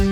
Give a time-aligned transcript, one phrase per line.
[0.00, 0.06] Hi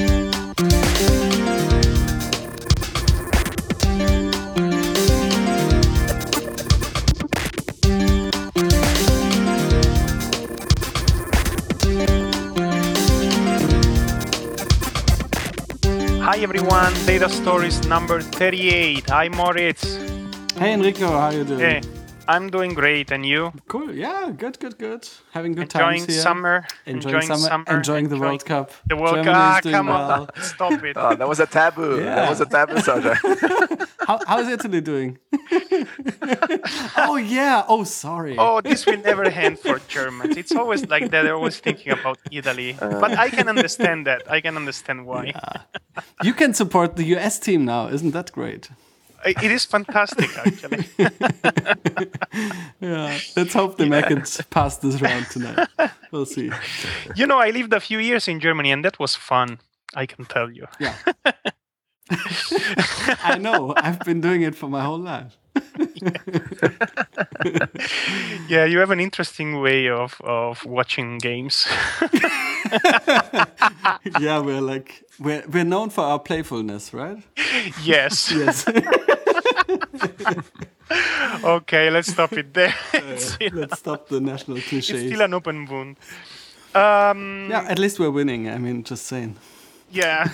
[16.42, 19.08] everyone, Data Stories number 38.
[19.08, 19.96] Hi Moritz.
[20.58, 21.60] Hey Enrico, how are you doing?
[21.60, 21.80] Hey,
[22.28, 23.52] I'm doing great, and you?
[23.68, 23.90] Cool.
[23.94, 25.08] Yeah, good, good, good.
[25.32, 25.80] Having good time.
[25.80, 26.22] Enjoying times here.
[26.22, 26.66] summer.
[26.84, 28.70] Enjoying, summer, Enjoying the World Cup.
[28.86, 29.34] The World Cup.
[29.34, 30.10] Ah, is doing come well.
[30.22, 30.96] on, stop it.
[31.00, 31.96] Oh, that was a taboo.
[31.98, 32.16] Yeah.
[32.16, 33.20] That was a taboo subject.
[34.08, 35.18] How, how is Italy doing?
[36.96, 37.62] oh yeah.
[37.68, 38.36] Oh sorry.
[38.38, 40.34] Oh, this will never end for Germans.
[40.36, 41.22] It's always like that.
[41.24, 42.74] They're always thinking about Italy.
[42.80, 43.00] Uh.
[43.00, 44.22] but I can understand that.
[44.30, 45.34] I can understand why.
[46.22, 47.88] You can support the US team now.
[47.88, 48.70] Isn't that great?
[49.24, 50.86] I- It is fantastic, actually.
[52.80, 53.18] Yeah.
[53.36, 55.68] Let's hope they make it past this round tonight.
[56.12, 56.50] We'll see.
[57.16, 59.58] you know, I lived a few years in Germany, and that was fun.
[59.94, 60.66] I can tell you.
[60.78, 60.94] Yeah.
[63.24, 63.74] I know.
[63.76, 65.36] I've been doing it for my whole life.
[68.48, 71.66] Yeah, you have an interesting way of, of watching games.
[74.20, 77.18] Yeah, we're like we're we're known for our playfulness, right?
[77.82, 78.32] yes.
[78.32, 78.64] Yes.
[81.44, 82.74] Okay, let's stop it there.
[82.94, 85.96] it's, still, Let's stop the national it's still an open wound.
[86.74, 88.48] Um, Yeah, at least we're winning.
[88.48, 89.36] I mean, just saying.
[89.90, 90.28] yeah.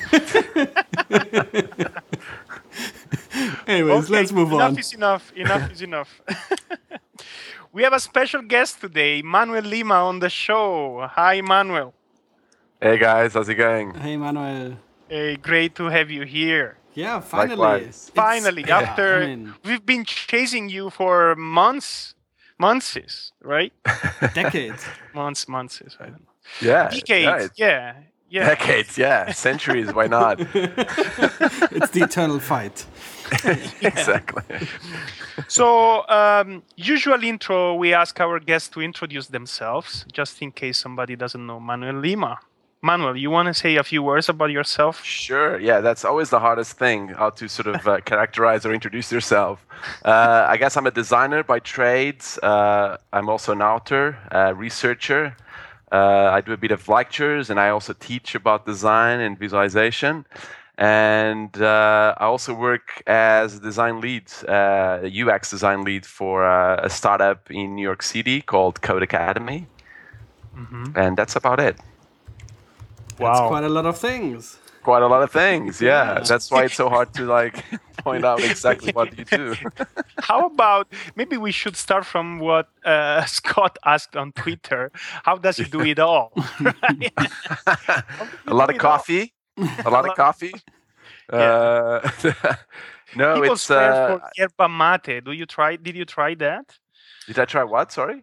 [3.66, 4.78] Anyways, Okay, let's move enough on.
[4.78, 5.32] is enough.
[5.34, 6.20] Enough is enough.
[7.72, 11.08] we have a special guest today, Manuel Lima, on the show.
[11.12, 11.92] Hi, Manuel.
[12.80, 13.94] hey guys, how's it going?
[13.94, 14.76] Hey, Manuel.
[15.08, 16.76] Hey, great to have you here.
[16.94, 17.56] Yeah, finally.
[17.56, 17.82] Likewise.
[17.82, 22.14] It's- Finally, yeah, after I mean, we've been chasing you for months,
[22.58, 23.72] months, right?
[24.34, 24.84] decades.
[25.14, 25.82] months, months.
[26.00, 26.18] I don't know.
[26.60, 26.88] Yeah.
[26.90, 27.52] Decades.
[27.56, 27.94] yeah, Yeah.
[28.30, 28.46] Yeah.
[28.48, 29.30] Decades, yeah.
[29.32, 30.40] Centuries, why not?
[31.76, 32.84] It's the eternal fight.
[33.80, 34.42] exactly.
[35.48, 41.16] So, um, usual intro, we ask our guests to introduce themselves, just in case somebody
[41.16, 42.38] doesn't know Manuel Lima.
[42.84, 45.02] Manuel, you want to say a few words about yourself?
[45.02, 45.58] Sure.
[45.58, 49.64] Yeah, that's always the hardest thing, how to sort of uh, characterize or introduce yourself.
[50.04, 52.38] Uh, I guess I'm a designer by trades.
[52.42, 55.34] Uh, I'm also an author, uh, researcher.
[55.90, 60.26] Uh, I do a bit of lectures and I also teach about design and visualization.
[60.76, 66.44] And uh, I also work as a design lead, uh, a UX design lead for
[66.44, 69.64] uh, a startup in New York City called Codecademy.
[70.94, 71.78] And that's about it.
[73.18, 74.58] That's quite a lot of things.
[74.82, 77.64] quite a lot of things yeah that's why it's so hard to like
[78.04, 79.54] point out exactly what you do
[80.28, 84.92] How about maybe we should start from what uh, Scott asked on Twitter?
[85.24, 86.32] How does he do it all?
[86.60, 87.12] Right?
[88.46, 88.98] a lot of do it all?
[88.98, 89.32] coffee
[89.84, 90.52] a lot of coffee
[91.32, 92.00] uh,
[93.16, 95.24] no People it's swear uh, for yerba mate.
[95.24, 95.76] Do you try?
[95.76, 96.66] Did you try that?
[97.26, 98.22] did i try what sorry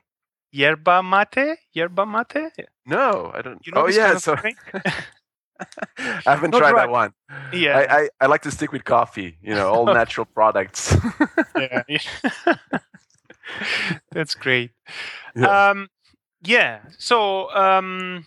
[0.51, 1.57] Yerba mate?
[1.73, 2.51] Yerba mate?
[2.85, 4.35] no i don't You know oh yeah so
[5.99, 7.13] i haven't tried that one
[7.53, 7.77] Yeah.
[7.77, 10.95] I, I i like to stick with coffee you know all natural products
[11.55, 11.83] yeah.
[11.87, 12.55] yeah.
[14.11, 14.71] That's great.
[15.35, 15.69] Yeah.
[15.69, 15.87] Um,
[16.43, 16.79] yeah.
[16.97, 18.25] So, um,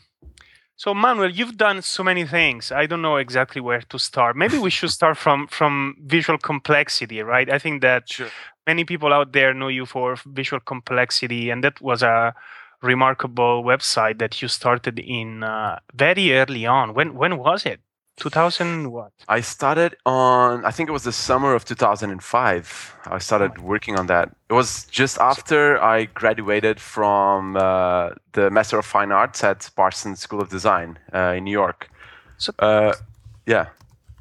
[0.77, 2.73] so Manuel, you've done so many things.
[2.73, 4.37] I don't know exactly where to start.
[4.37, 7.51] Maybe we should start from from visual complexity, right?
[7.51, 8.29] I think that sure
[8.67, 12.35] many people out there know you for visual complexity, and that was a
[12.83, 16.95] remarkable website that you started in uh, very early on.
[16.95, 17.81] When when was it?
[18.17, 19.11] 2000 what?
[19.29, 22.97] I started on, I think it was the summer of 2005.
[23.07, 24.29] I started working on that.
[24.49, 30.21] It was just after I graduated from uh, the Master of Fine Arts at Parsons
[30.21, 31.91] School of Design uh, in New York.
[32.39, 32.95] So- uh,
[33.47, 33.67] yeah,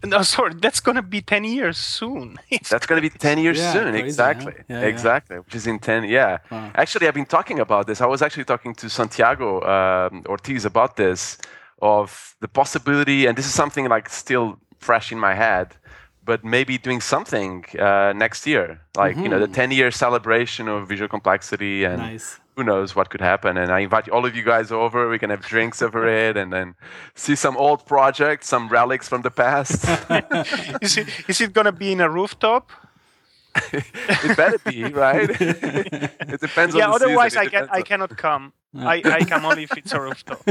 [0.06, 2.38] No, sorry, that's gonna be 10 years soon.
[2.70, 3.92] That's going to be 10 years Yeah, soon.
[3.92, 4.54] crazy, exactly.
[4.70, 4.88] Yeah, yeah.
[4.88, 5.38] exactly.
[5.40, 6.40] Which is in 10, yeah.
[6.52, 6.72] Wow.
[6.76, 8.02] Actually, I've been talking about this.
[8.02, 11.38] I was actually talking to Santiago um, Ortiz about this
[11.82, 15.76] of the possibility, and this is something like still fresh in my head,
[16.26, 20.88] but maybe doing something uh, next year, like you know the 10 year celebration of
[20.88, 22.40] visual complexity, and Nice.
[22.56, 23.58] who knows what could happen.
[23.58, 25.10] And I invite all of you guys over.
[25.10, 26.76] We can have drinks over it, and then
[27.16, 29.84] see some old projects, some relics from the past.
[30.82, 32.70] is it is it gonna be in a rooftop?
[33.74, 35.30] it better be right.
[35.42, 36.76] it depends.
[36.76, 37.48] Yeah, on the otherwise season.
[37.48, 38.54] I can depends I cannot come.
[38.76, 40.42] I, I come only if it's a rooftop.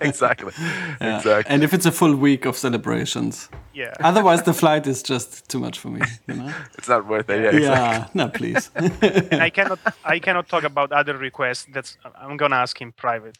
[0.00, 0.52] exactly.
[0.58, 1.18] Yeah.
[1.18, 1.52] Exactly.
[1.52, 3.50] And if it's a full week of celebrations.
[3.74, 3.92] Yeah.
[4.00, 6.00] Otherwise, the flight is just too much for me.
[6.28, 6.54] You know?
[6.78, 7.42] It's not worth it.
[7.42, 7.50] Yeah.
[7.50, 7.62] Exactly.
[7.62, 8.06] yeah.
[8.14, 8.70] No, please.
[8.74, 11.66] And I cannot I cannot talk about other requests.
[11.70, 13.36] That's I'm gonna ask him private.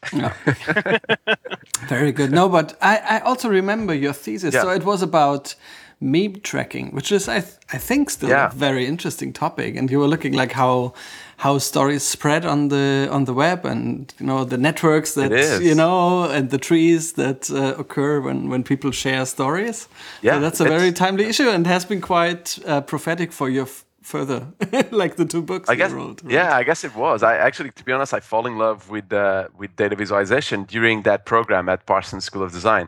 [1.87, 2.31] Very good.
[2.31, 4.53] No, but I, I also remember your thesis.
[4.53, 4.61] Yeah.
[4.61, 5.55] So it was about
[5.99, 8.47] meme tracking, which is I th- I think still Yeah.
[8.51, 9.75] a very interesting topic.
[9.77, 10.93] And you were looking like how
[11.37, 15.75] how stories spread on the on the web, and you know the networks that you
[15.75, 19.87] know, and the trees that uh, occur when when people share stories.
[20.21, 23.65] Yeah, so that's a very timely issue, and has been quite uh, prophetic for your
[23.65, 24.47] f- further,
[24.91, 26.21] like the two books I you guess, wrote.
[26.23, 26.33] right?
[26.33, 27.21] yeah, I guess it was.
[27.23, 31.03] I actually, to be honest, I fall in love with uh, with data visualization during
[31.03, 32.87] that program at Parsons School of Design,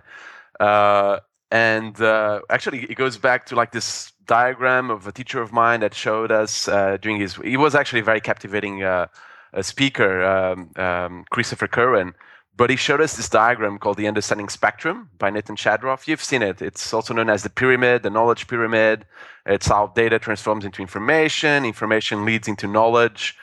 [0.59, 1.19] uh,
[1.51, 5.80] and uh, actually, it goes back to like this diagram of a teacher of mine
[5.80, 7.36] that showed us uh, during his.
[7.38, 9.07] He was actually a very captivating uh,
[9.54, 12.13] uh, speaker, um, um, Christopher curran
[12.56, 16.07] But he showed us this diagram called the Understanding Spectrum by Nathan Shedroff.
[16.07, 16.62] You've seen it.
[16.62, 19.06] It's also known as the pyramid, the knowledge pyramid.
[19.46, 23.36] It's how data transforms into information, information leads into knowledge,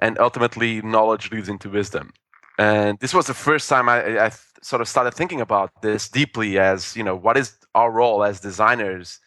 [0.00, 2.12] and ultimately, knowledge leads into wisdom.
[2.58, 4.30] And this was the first time I, I
[4.62, 8.40] sort of started thinking about this deeply as, you know, what is our role as
[8.40, 9.20] designers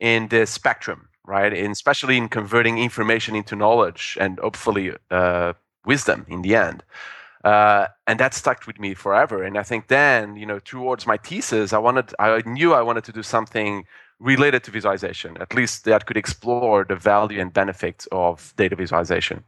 [0.00, 1.52] in this spectrum, right?
[1.52, 6.82] And especially in converting information into knowledge and hopefully uh, wisdom in the end.
[7.44, 9.42] Uh, and that stuck with me forever.
[9.42, 13.04] And I think then, you know, towards my thesis, I wanted, I knew I wanted
[13.04, 13.84] to do something
[14.18, 19.44] related to visualization, at least that could explore the value and benefits of data visualization.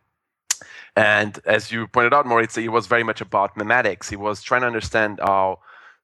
[0.98, 4.10] And as you pointed out, Moritz, it was very much about memetics.
[4.10, 5.60] He was trying to understand how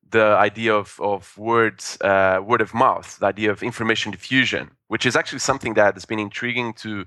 [0.09, 5.05] the idea of, of words, uh, word of mouth, the idea of information diffusion, which
[5.05, 7.07] is actually something that has been intriguing to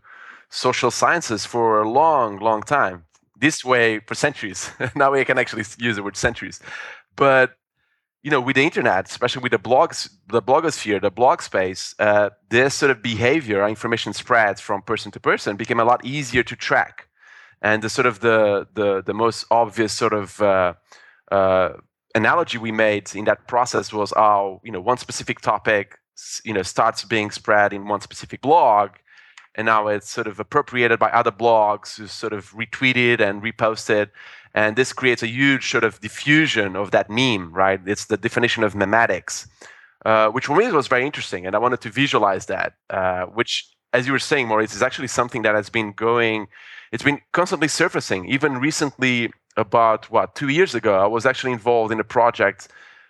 [0.49, 3.05] social sciences for a long, long time.
[3.39, 4.69] This way for centuries.
[4.95, 6.59] now we can actually use the word centuries.
[7.15, 7.55] But
[8.21, 12.31] you know, with the internet, especially with the blogs, the blogosphere, the blog space, uh,
[12.49, 16.55] this sort of behavior, information spreads from person to person, became a lot easier to
[16.57, 17.06] track.
[17.61, 20.73] And the sort of the the, the most obvious sort of uh,
[21.31, 21.69] uh,
[22.15, 25.97] analogy we made in that process was how you know one specific topic
[26.43, 28.91] you know starts being spread in one specific blog,
[29.55, 34.09] and now it's sort of appropriated by other blogs who sort of retweeted and reposted.
[34.53, 37.79] And this creates a huge sort of diffusion of that meme right?
[37.85, 39.47] It's the definition of memetics
[40.05, 43.69] uh, which for me was very interesting and i wanted to visualize that uh, which
[43.93, 46.47] as you were saying moritz is actually something that has been going
[46.91, 51.91] it's been constantly surfacing even recently about what two years ago i was actually involved
[51.91, 52.67] in a project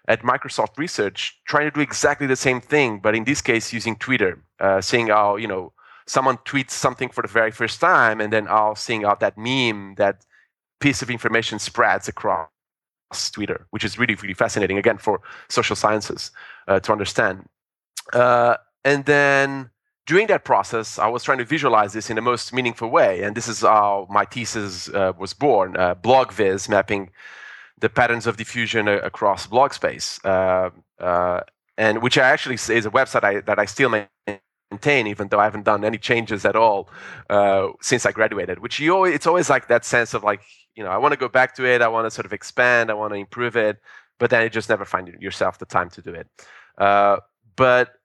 [0.07, 3.95] at microsoft research trying to do exactly the same thing but in this case using
[3.95, 5.71] twitter uh, seeing how you know
[6.07, 9.95] someone tweets something for the very first time and then how seeing how that meme
[9.95, 10.25] that
[10.79, 12.47] piece of information spreads across
[13.31, 16.31] Twitter, which is really, really fascinating, again, for social sciences
[16.67, 17.45] uh, to understand.
[18.13, 19.69] Uh, and then
[20.07, 23.21] during that process, I was trying to visualize this in the most meaningful way.
[23.23, 27.11] And this is how my thesis uh, was born uh, BlogViz, mapping
[27.77, 30.69] the patterns of diffusion a- across blog space, uh,
[30.99, 31.41] uh,
[31.77, 35.43] and which I actually is a website I, that I still maintain, even though I
[35.43, 36.89] haven't done any changes at all
[37.29, 38.59] uh, since I graduated.
[38.59, 40.41] Which you always, it's always like that sense of like,
[40.75, 42.89] you know, I want to go back to it, I want to sort of expand,
[42.89, 43.77] I want to improve it,
[44.19, 46.27] but then you just never find yourself the time to do it.
[46.77, 47.17] Uh,
[47.57, 47.96] but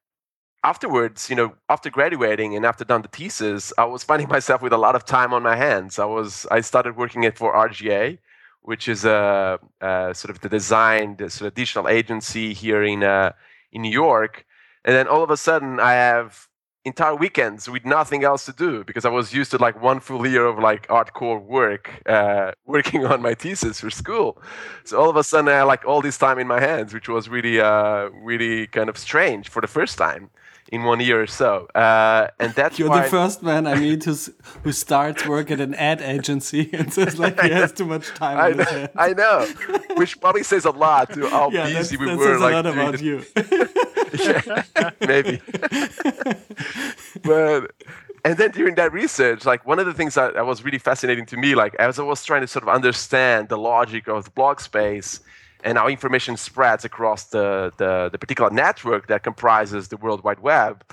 [0.64, 4.72] afterwards, you know, after graduating and after done the thesis, I was finding myself with
[4.72, 5.98] a lot of time on my hands.
[5.98, 8.18] I was I started working it for RGA,
[8.62, 13.02] which is a, a sort of the design, the sort of digital agency here in
[13.02, 13.32] uh,
[13.72, 14.46] in New York.
[14.84, 16.48] And then all of a sudden, I have
[16.84, 20.26] entire weekends with nothing else to do because I was used to like one full
[20.26, 24.42] year of like hardcore work, uh, working on my thesis for school.
[24.84, 27.08] So all of a sudden, I had like all this time in my hands, which
[27.08, 30.30] was really, uh, really kind of strange for the first time
[30.72, 31.66] in one year or so.
[31.74, 34.30] Uh, and that's You're why the first man I meet who's,
[34.64, 38.38] who starts work at an ad agency and says like he has too much time
[38.38, 38.88] I know.
[38.96, 39.46] I know,
[39.96, 42.24] which probably says a lot to how yeah, busy we that were.
[42.24, 43.22] says like a lot about the- you.
[44.74, 45.42] yeah, maybe.
[47.22, 47.72] but
[48.24, 51.26] and then during that research, like one of the things that, that was really fascinating
[51.26, 54.30] to me, like as I was trying to sort of understand the logic of the
[54.30, 55.20] blog space
[55.62, 60.40] and how information spreads across the, the, the particular network that comprises the World Wide
[60.40, 60.84] Web,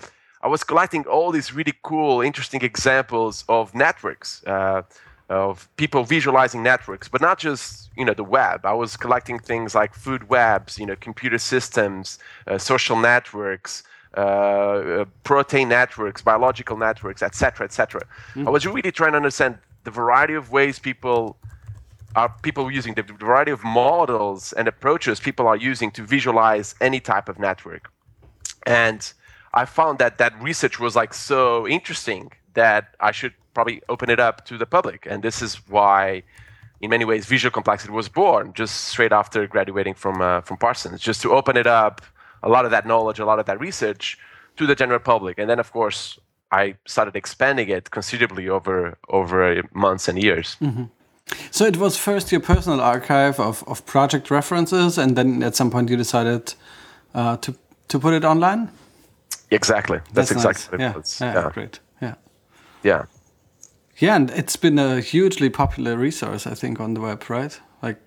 [0.42, 4.44] I was collecting all these really cool, interesting examples of networks.
[4.46, 4.84] Uh,
[5.30, 8.66] of people visualizing networks, but not just you know the web.
[8.66, 13.84] I was collecting things like food webs, you know, computer systems, uh, social networks,
[14.16, 18.02] uh, protein networks, biological networks, etc., etc.
[18.34, 18.48] Mm.
[18.48, 21.38] I was really trying to understand the variety of ways people
[22.16, 27.00] are people using the variety of models and approaches people are using to visualize any
[27.00, 27.92] type of network.
[28.66, 29.12] And
[29.54, 34.20] I found that that research was like so interesting that I should probably open it
[34.20, 35.06] up to the public.
[35.10, 36.24] And this is why,
[36.82, 41.02] in many ways, visual complexity was born just straight after graduating from uh, from Parsons,
[41.02, 42.02] just to open it up,
[42.44, 44.18] a lot of that knowledge, a lot of that research,
[44.58, 45.40] to the general public.
[45.40, 46.20] And then, of course,
[46.52, 50.58] I started expanding it considerably over over months and years.
[50.62, 50.86] Mm-hmm.
[51.52, 55.70] So it was first your personal archive of, of project references, and then at some
[55.70, 56.54] point you decided
[57.14, 57.56] uh, to
[57.88, 58.70] to put it online.
[59.52, 60.00] Exactly.
[60.14, 61.22] That's, That's exactly nice.
[61.22, 61.34] yeah.
[61.34, 61.50] yeah.
[61.54, 61.80] Great.
[62.02, 62.16] Yeah.
[62.84, 63.06] Yeah.
[63.98, 67.60] Yeah, and it's been a hugely popular resource, I think, on the web, right?
[67.82, 67.98] Like,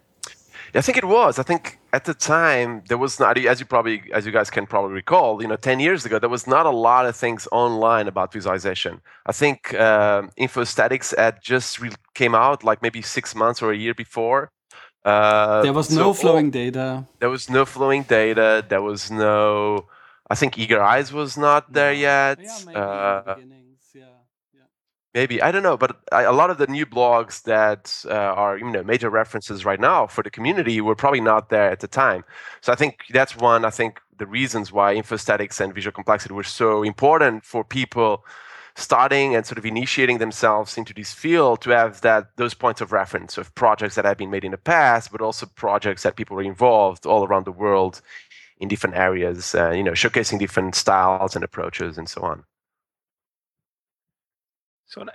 [0.74, 1.38] I think it was.
[1.38, 4.66] I think at the time there was not, as you probably, as you guys can
[4.66, 8.08] probably recall, you know, ten years ago there was not a lot of things online
[8.08, 9.00] about visualization.
[9.26, 13.76] I think uh, Infosthetics had just re- came out like maybe six months or a
[13.76, 14.50] year before.
[15.04, 17.06] Uh, there was so no flowing all, data.
[17.20, 18.64] There was no flowing data.
[18.66, 19.86] There was no.
[20.30, 22.38] I think Eager Eyes was not there yet.
[22.40, 23.36] Yeah, uh,
[25.14, 28.58] maybe I don't know, but I, a lot of the new blogs that uh, are
[28.58, 31.88] you know major references right now for the community were probably not there at the
[31.88, 32.24] time.
[32.60, 33.64] So I think that's one.
[33.64, 38.24] I think the reasons why infosthetics and visual complexity were so important for people
[38.74, 42.92] starting and sort of initiating themselves into this field to have that those points of
[42.92, 46.36] reference of projects that have been made in the past, but also projects that people
[46.36, 48.00] were involved all around the world
[48.60, 52.44] in different areas, uh, you know, showcasing different styles and approaches and so on.
[54.92, 55.06] So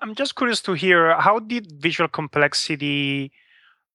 [0.00, 3.32] I'm just curious to hear how did visual complexity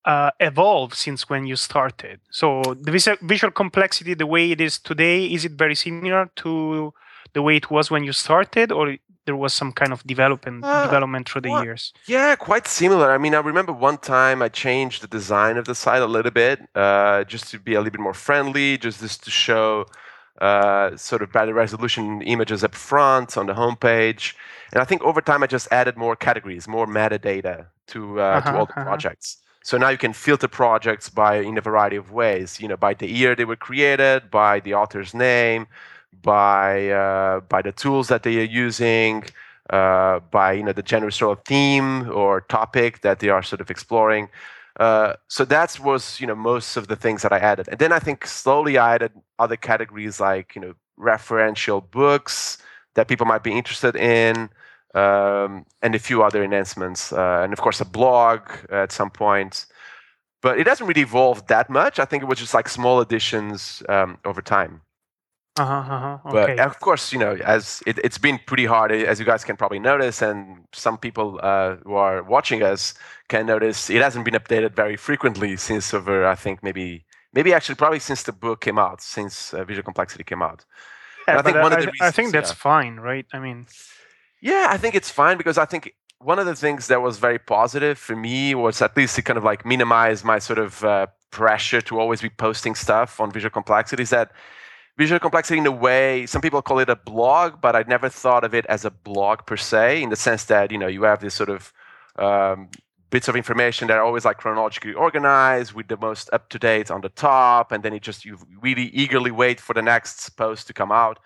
[0.06, 2.20] uh, evolve since when you started?
[2.30, 2.92] So the
[3.24, 6.94] visual complexity, the way it is today, is it very similar to
[7.34, 10.86] the way it was when you started, or there was some kind of development uh,
[10.86, 11.92] development through the years?
[12.08, 13.12] Yeah, quite similar.
[13.12, 16.30] I mean, I remember one time I changed the design of the site a little
[16.30, 19.88] bit, uh, just to be a little bit more friendly, just, just to show
[20.42, 24.34] uh, sort of better resolution images up front on the homepage.
[24.72, 28.52] And I think over time, I just added more categories, more metadata to, uh, uh-huh,
[28.52, 28.84] to all the uh-huh.
[28.84, 29.38] projects.
[29.64, 32.60] So now you can filter projects by in a variety of ways.
[32.60, 35.66] You know, by the year they were created, by the author's name,
[36.22, 39.24] by uh, by the tools that they are using,
[39.72, 43.60] uh, by you know the general sort of theme or topic that they are sort
[43.60, 44.30] of exploring.
[44.80, 47.92] Uh, so that was you know most of the things that I added, and then
[47.92, 52.58] I think slowly I added other categories like you know referential books
[52.96, 54.50] that people might be interested in,
[54.94, 59.66] um, and a few other enhancements, uh, and of course a blog at some point.
[60.42, 61.98] But it hasn't really evolved that much.
[62.00, 64.82] I think it was just like small additions um, over time.
[65.58, 66.18] Uh-huh, uh-huh.
[66.26, 66.56] Okay.
[66.56, 69.56] But of course, you know, as it, has been pretty hard, as you guys can
[69.56, 72.94] probably notice, and some people uh, who are watching us
[73.30, 77.76] can notice, it hasn't been updated very frequently since over, I think, maybe, maybe actually
[77.76, 80.66] probably since the book came out, since uh, Visual Complexity came out.
[81.26, 82.56] Yeah, I think one I, of the reasons, I think that's yeah.
[82.56, 83.26] fine, right?
[83.32, 83.68] I mean,
[84.42, 87.40] yeah, I think it's fine because I think one of the things that was very
[87.40, 91.08] positive for me was at least to kind of like minimize my sort of uh,
[91.32, 94.04] pressure to always be posting stuff on Visual Complexity.
[94.04, 94.32] Is that
[94.98, 98.44] visual complexity in a way some people call it a blog but i never thought
[98.44, 101.22] of it as a blog per se in the sense that you know you have
[101.22, 101.74] this sort of
[102.18, 102.70] um,
[103.10, 106.90] bits of information that are always like chronologically organized with the most up to date
[106.90, 110.68] on the top and then it just you really eagerly wait for the next post
[110.68, 111.20] to come out.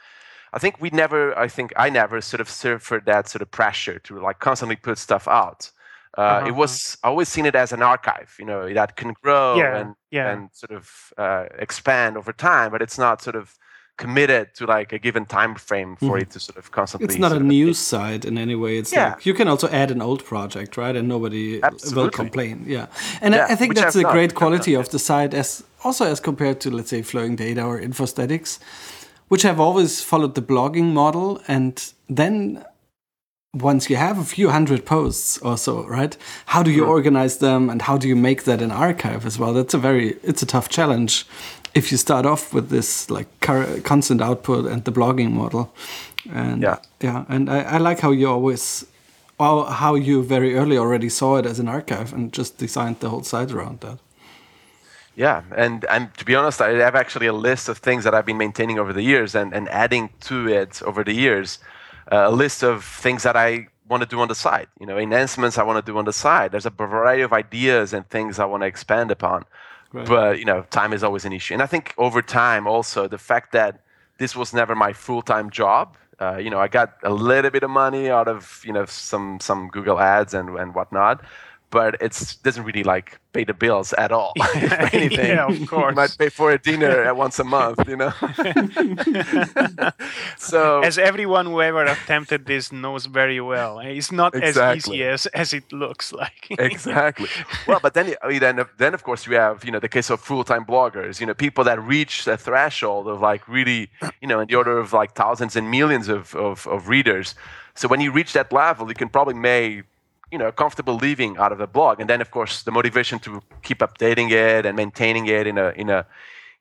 [0.52, 2.48] I think we never i think i never sort of
[2.82, 5.72] for that sort of pressure to like constantly put stuff out
[6.20, 6.48] uh, uh-huh.
[6.48, 9.78] it was I always seen it as an archive, you know, that can grow yeah,
[9.78, 10.32] and yeah.
[10.32, 13.58] and sort of uh, expand over time, but it's not sort of
[13.96, 16.22] committed to like a given time frame for mm.
[16.22, 17.06] it to sort of constantly.
[17.06, 18.78] It's not a news site in any way.
[18.78, 19.12] It's yeah.
[19.12, 20.96] like you can also add an old project, right?
[20.96, 22.04] And nobody Absolutely.
[22.04, 22.66] will complain.
[22.68, 22.88] Yeah,
[23.22, 26.20] and yeah, I, I think that's a great quality of the site, as also as
[26.20, 28.60] compared to let's say flowing data or infosthetics,
[29.30, 32.66] which have always followed the blogging model, and then
[33.54, 36.16] once you have a few hundred posts or so, right?
[36.48, 36.90] How do you mm.
[36.90, 39.54] organize them and how do you make that an archive as well?
[39.54, 41.26] That's a very it's a tough challenge
[41.74, 45.74] if you start off with this like constant output and the blogging model.
[46.32, 48.86] And yeah, yeah, and I, I like how you always
[49.40, 53.10] well, how you very early already saw it as an archive and just designed the
[53.10, 53.98] whole site around that.
[55.16, 58.26] Yeah, and and to be honest, I have actually a list of things that I've
[58.26, 61.60] been maintaining over the years and, and adding to it over the years
[62.10, 64.68] a list of things that I want to do on the side.
[64.80, 66.52] You know, enhancements I want to do on the side.
[66.52, 69.46] There's a variety of ideas and things I want to expand upon.
[69.92, 70.08] Right.
[70.08, 71.54] But you know, time is always an issue.
[71.54, 73.82] And I think over time, also the fact that
[74.20, 75.96] this was never my full-time job.
[76.20, 79.40] Uh, you know, I got a little bit of money out of you know some
[79.40, 81.24] some Google ads and and whatnot,
[81.72, 84.34] but it doesn't really like pay the bills at all.
[84.92, 85.90] anything, yeah, of course.
[85.90, 88.12] You might pay for a dinner at once a month, you know.
[90.38, 94.78] so as everyone who ever attempted this knows very well, it's not exactly.
[94.78, 96.48] as easy as, as it looks like.
[96.50, 97.30] exactly.
[97.68, 100.44] Well, but then then then of course you have you know the case of full
[100.44, 103.90] time bloggers, you know people that reach the threshold of like really
[104.22, 107.36] you know in the order of like thousands and millions of, of, of readers.
[107.76, 109.86] So when you reach that level, you can probably make
[110.32, 112.00] you know, comfortable leaving out of the blog.
[112.00, 115.70] And then, of course, the motivation to keep updating it and maintaining it in a
[115.76, 116.06] in a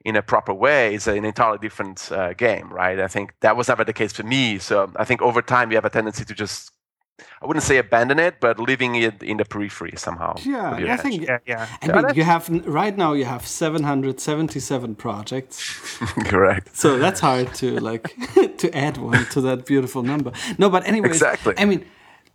[0.04, 2.98] in a proper way is an entirely different uh, game, right?
[3.00, 4.58] I think that was never the case for me.
[4.58, 6.72] So I think over time you have a tendency to just
[7.42, 10.36] I wouldn't say abandon it, but leaving it in the periphery somehow.
[10.44, 11.22] Yeah, I think.
[11.22, 11.66] Yeah, yeah.
[11.82, 12.02] I yeah.
[12.02, 15.98] mean, you have right now you have 777 projects.
[16.24, 16.76] Correct.
[16.76, 18.14] So that's hard to like
[18.58, 20.32] to add one to that beautiful number.
[20.58, 21.54] No, but anyway, exactly.
[21.58, 21.84] I mean,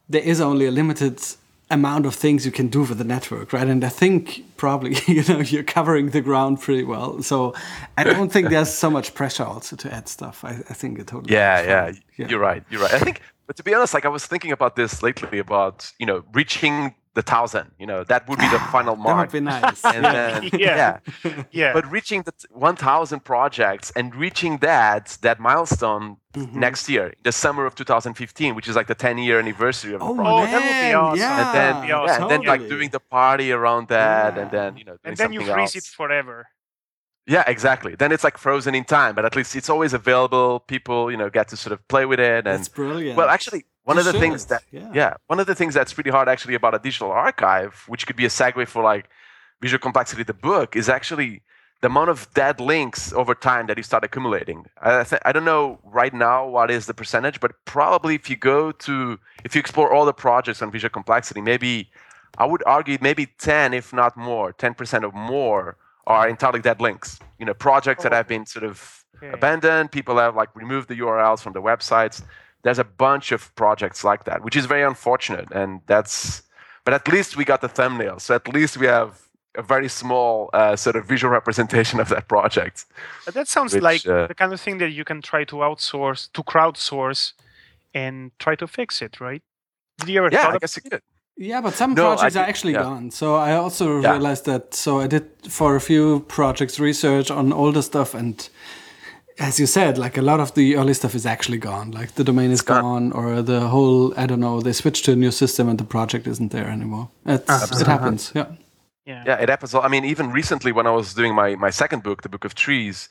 [0.10, 1.22] there is only a limited
[1.70, 3.68] amount of things you can do for the network, right?
[3.68, 7.22] And I think probably you know you're covering the ground pretty well.
[7.22, 7.54] So
[7.98, 10.44] I don't think there's so much pressure also to add stuff.
[10.44, 11.34] I, I think it totally.
[11.34, 12.64] Yeah, yeah, yeah, you're right.
[12.70, 12.94] You're right.
[12.94, 16.06] I think, but to be honest, like I was thinking about this lately about you
[16.06, 17.72] know reaching the thousand.
[17.80, 19.32] You know, that would be the ah, final mark.
[19.32, 19.86] that would be nice.
[19.86, 21.00] And then, yeah.
[21.24, 21.44] yeah.
[21.52, 21.74] yeah.
[21.74, 26.60] But reaching the 1,000 projects and reaching that that milestone mm-hmm.
[26.60, 30.10] next year, the summer of 2015, which is like the 10 year anniversary of oh,
[30.10, 30.52] the project.
[30.52, 31.20] Man, that would be awesome.
[31.20, 31.48] Yeah.
[31.48, 32.22] And then, yeah, awesome.
[32.24, 34.42] and then like doing the party around that, yeah.
[34.42, 35.76] and then you know, and then you freeze else.
[35.76, 36.48] it forever.
[37.26, 37.96] Yeah, exactly.
[37.96, 40.60] Then it's like frozen in time, but at least it's always available.
[40.60, 42.46] People, you know, get to sort of play with it.
[42.46, 43.16] And That's brilliant.
[43.18, 44.20] Well, actually, one you of the should.
[44.20, 44.92] things that yeah.
[44.94, 45.14] yeah.
[45.28, 48.26] one of the things that's pretty hard actually about a digital archive, which could be
[48.26, 49.10] a segue for like
[49.62, 51.44] visual complexity, the book, is actually
[51.84, 54.66] the amount of dead links over time that you start accumulating.
[54.82, 58.38] I, th- I don't know right now what is the percentage, but probably if you
[58.38, 61.92] go to if you explore all the projects on visual complexity, maybe
[62.38, 65.76] I would argue maybe 10, if not more, 10% or more
[66.08, 67.20] are entirely dead links.
[67.38, 68.10] You know, projects oh.
[68.10, 69.32] that have been sort of okay.
[69.34, 69.92] abandoned.
[69.92, 72.24] People have like removed the URLs from the websites.
[72.62, 75.50] There's a bunch of projects like that, which is very unfortunate.
[75.52, 76.44] And that's,
[76.86, 78.20] but at least we got the thumbnail.
[78.20, 79.20] So at least we have
[79.56, 82.86] a very small uh, sort of visual representation of that project.
[83.26, 85.58] But that sounds which, like uh, the kind of thing that you can try to
[85.58, 87.34] outsource, to crowdsource,
[87.94, 89.42] and try to fix it, right?
[90.00, 90.30] Did you ever?
[90.32, 91.02] Yeah, I guess you could.
[91.36, 92.84] Yeah, but some no, projects are actually yeah.
[92.84, 93.12] gone.
[93.12, 94.12] So I also yeah.
[94.12, 94.74] realized that.
[94.74, 98.48] So I did for a few projects research on older stuff, and
[99.40, 101.92] as you said, like a lot of the early stuff is actually gone.
[101.92, 104.62] Like the domain is gone, or the whole I don't know.
[104.62, 107.10] They switched to a new system, and the project isn't there anymore.
[107.26, 108.32] It happens.
[108.36, 108.48] Yeah.
[109.06, 109.24] Yeah.
[109.28, 109.76] Yeah, it happens.
[109.76, 112.56] I mean, even recently when I was doing my my second book, the Book of
[112.56, 113.10] Trees,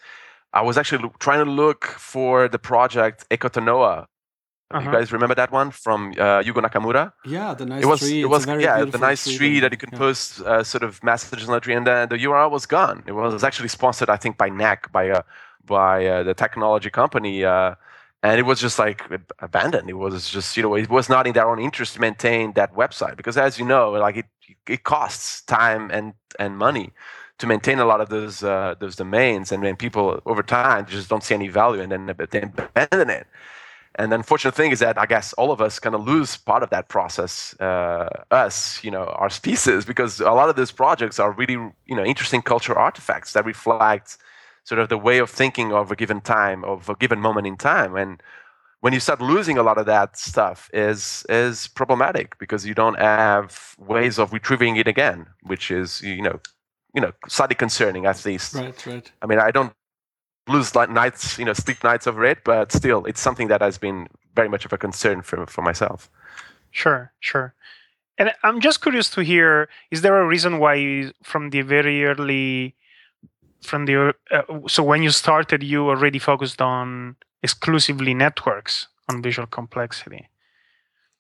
[0.53, 4.07] I was actually trying to look for the project Ecotonoha,
[4.73, 4.91] uh-huh.
[4.91, 7.13] You guys remember that one from uh, Yugo Nakamura?
[7.27, 8.23] Yeah, the nice it was, tree.
[8.23, 9.99] It was yeah, the nice tree that you can yeah.
[9.99, 13.05] post uh, sort of messages on the tree, and then the URL was gone.
[13.07, 15.23] It was actually sponsored, I think, by NEC, by uh,
[15.67, 17.75] by uh, the technology company, uh,
[18.23, 19.03] and it was just like
[19.41, 19.91] abandoned.
[19.91, 22.75] It was just you know it was not in their own interest to maintain that
[22.75, 24.27] website because, as you know, like it
[24.69, 26.93] it costs time and and money
[27.39, 31.09] to maintain a lot of those uh, those domains, and then people over time just
[31.09, 33.27] don't see any value, and then they abandon it.
[33.97, 36.63] And the unfortunate thing is that I guess all of us kind of lose part
[36.63, 41.19] of that process, uh, us, you know, our species, because a lot of these projects
[41.19, 44.17] are really, you know, interesting cultural artifacts that reflect
[44.65, 47.57] sort of the way of thinking of a given time, of a given moment in
[47.57, 47.97] time.
[47.97, 48.23] And
[48.81, 52.99] when you start losing a lot of that stuff, is is problematic because you don't
[52.99, 56.41] have ways of retrieving it again, which is, you know,
[56.95, 58.55] you know, slightly concerning at least.
[58.55, 59.13] Right, right.
[59.23, 59.73] I mean, I don't
[60.49, 64.09] lose nights, you know, sleep nights over it, but still, it's something that has been
[64.35, 66.11] very much of a concern for for myself.
[66.71, 67.55] Sure, sure.
[68.19, 72.75] And I'm just curious to hear: is there a reason why, from the very early,
[73.63, 79.47] from the uh, so when you started, you already focused on exclusively networks on visual
[79.47, 80.29] complexity?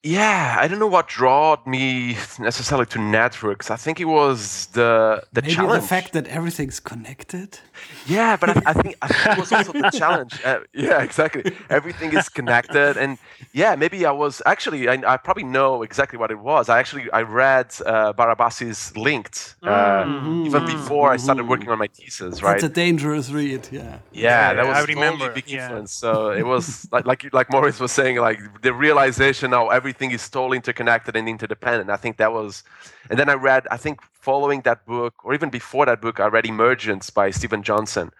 [0.04, 3.70] Yeah, I don't know what drew me necessarily to networks.
[3.70, 5.82] I think it was the the Maybe challenge.
[5.82, 7.60] the fact that everything's connected.
[8.06, 10.40] Yeah, but I, I, think, I think it was also the challenge.
[10.44, 11.54] Uh, yeah, exactly.
[11.70, 13.16] Everything is connected, and
[13.52, 14.88] yeah, maybe I was actually.
[14.88, 16.68] I, I probably know exactly what it was.
[16.68, 20.46] I actually I read uh, Barabasi's Linked uh, mm-hmm.
[20.46, 21.14] even before mm-hmm.
[21.14, 22.42] I started working on my thesis.
[22.42, 22.56] Right.
[22.56, 23.68] It's a dangerous read.
[23.70, 23.82] Yeah.
[23.82, 25.30] Yeah, yeah that was I remember.
[25.30, 25.62] big yeah.
[25.62, 25.92] influence.
[25.92, 30.14] So it was like like like Moritz was saying, like the realization now every everything
[30.14, 31.90] is totally interconnected and interdependent.
[31.90, 32.64] I think that was,
[33.10, 36.28] and then I read, I think following that book, or even before that book, I
[36.28, 38.10] read Emergence by Steven Johnson,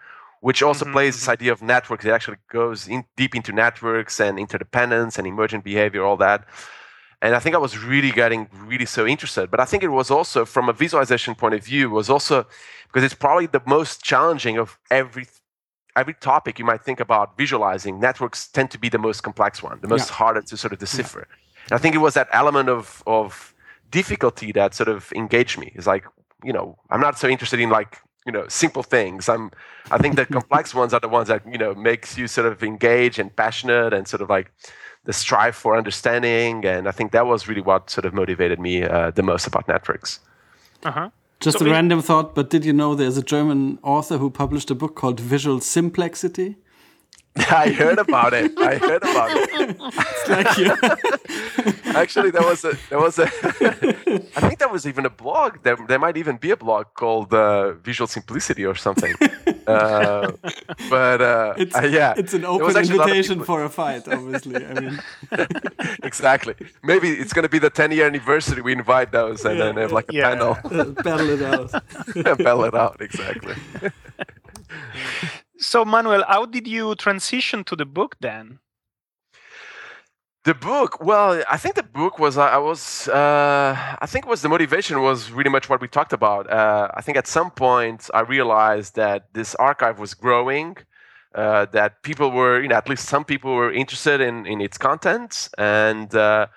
[0.41, 0.93] which also mm-hmm.
[0.93, 2.05] plays this idea of networks.
[2.05, 6.45] It actually goes in deep into networks and interdependence and emergent behavior, all that.
[7.23, 9.49] And I think I was really getting really so interested.
[9.49, 12.45] But I think it was also, from a visualization point of view, was also
[12.87, 15.25] because it's probably the most challenging of every
[15.95, 17.99] every topic you might think about visualizing.
[17.99, 20.19] Networks tend to be the most complex one, the most yeah.
[20.19, 21.27] harder to sort of decipher.
[21.29, 21.42] Yeah.
[21.71, 23.53] I think it was that element of of
[23.89, 25.71] difficulty that sort of engaged me.
[25.75, 26.05] It's like,
[26.43, 29.29] you know, I'm not so interested in like you know simple things.
[29.29, 29.51] I'm
[29.91, 32.63] i think the complex ones are the ones that you know makes you sort of
[32.63, 34.51] engage and passionate and sort of like
[35.05, 36.65] the strive for understanding.
[36.65, 39.67] And i think that was really what sort of motivated me uh, the most about
[39.67, 40.19] networks
[40.83, 41.09] uh-huh.
[41.39, 44.71] Just so a random thought but did you know there's a german author who published
[44.71, 46.55] a book called visual simplexity
[47.49, 48.51] I heard about it.
[48.59, 49.75] I heard about it.
[49.79, 51.93] it's like you.
[51.95, 53.23] Actually, there was a there was a.
[54.35, 55.63] I think there was even a blog.
[55.63, 59.15] There there might even be a blog called uh, Visual Simplicity or something.
[59.65, 60.31] Uh,
[60.89, 64.07] but uh, it's, uh, yeah, it's an open invitation a for a fight.
[64.07, 64.99] Obviously, I mean.
[66.03, 66.53] exactly.
[66.83, 68.61] Maybe it's going to be the 10 year anniversary.
[68.61, 70.29] We invite those and yeah, then have like a yeah.
[70.29, 70.53] panel.
[71.03, 71.71] battle it out.
[72.37, 73.01] battle it out.
[73.01, 73.55] Exactly.
[75.63, 78.59] So, Manuel, how did you transition to the book then?
[80.43, 84.49] The book, well, I think the book was I was uh, I think was the
[84.49, 86.51] motivation was really much what we talked about.
[86.51, 90.75] Uh, I think at some point I realized that this archive was growing,
[91.33, 94.77] uh, that people were, you know, at least some people were interested in in its
[94.77, 96.47] content, and uh,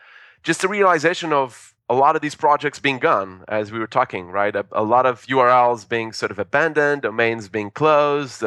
[0.42, 4.32] just the realization of a lot of these projects being gone, as we were talking,
[4.32, 4.56] right?
[4.56, 8.42] A, a lot of URLs being sort of abandoned, domains being closed,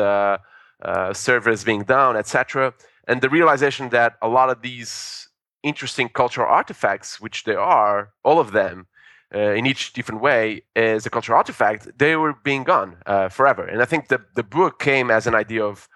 [0.84, 2.74] uh, servers being down, etc.
[3.08, 5.28] And the realization that a lot of these
[5.64, 8.88] interesting cultural artifacts, which they are, all of them,
[9.34, 13.64] uh, in each different way, as a cultural artifact, they were being gone uh, forever.
[13.64, 15.88] And I think the, the book came as an idea of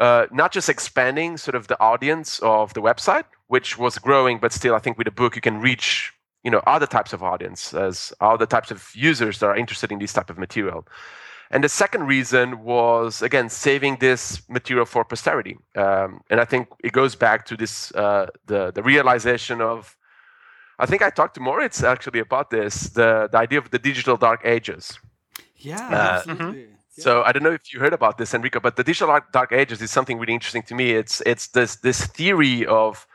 [0.00, 4.52] uh, not just expanding sort of the audience of the website, which was growing, but
[4.52, 7.74] still, I think with the book you can reach you know other types of audience
[7.74, 10.86] as other types of users that are interested in this type of material
[11.50, 16.68] and the second reason was again saving this material for posterity um, and i think
[16.84, 19.96] it goes back to this uh, the, the realization of
[20.78, 24.16] i think i talked to moritz actually about this the, the idea of the digital
[24.16, 24.98] dark ages
[25.56, 26.62] yeah uh, absolutely.
[26.62, 26.74] Mm-hmm.
[26.90, 29.80] So I don't know if you heard about this, Enrico, but the digital dark ages
[29.80, 30.90] is something really interesting to me.
[30.90, 33.06] It's it's this this theory of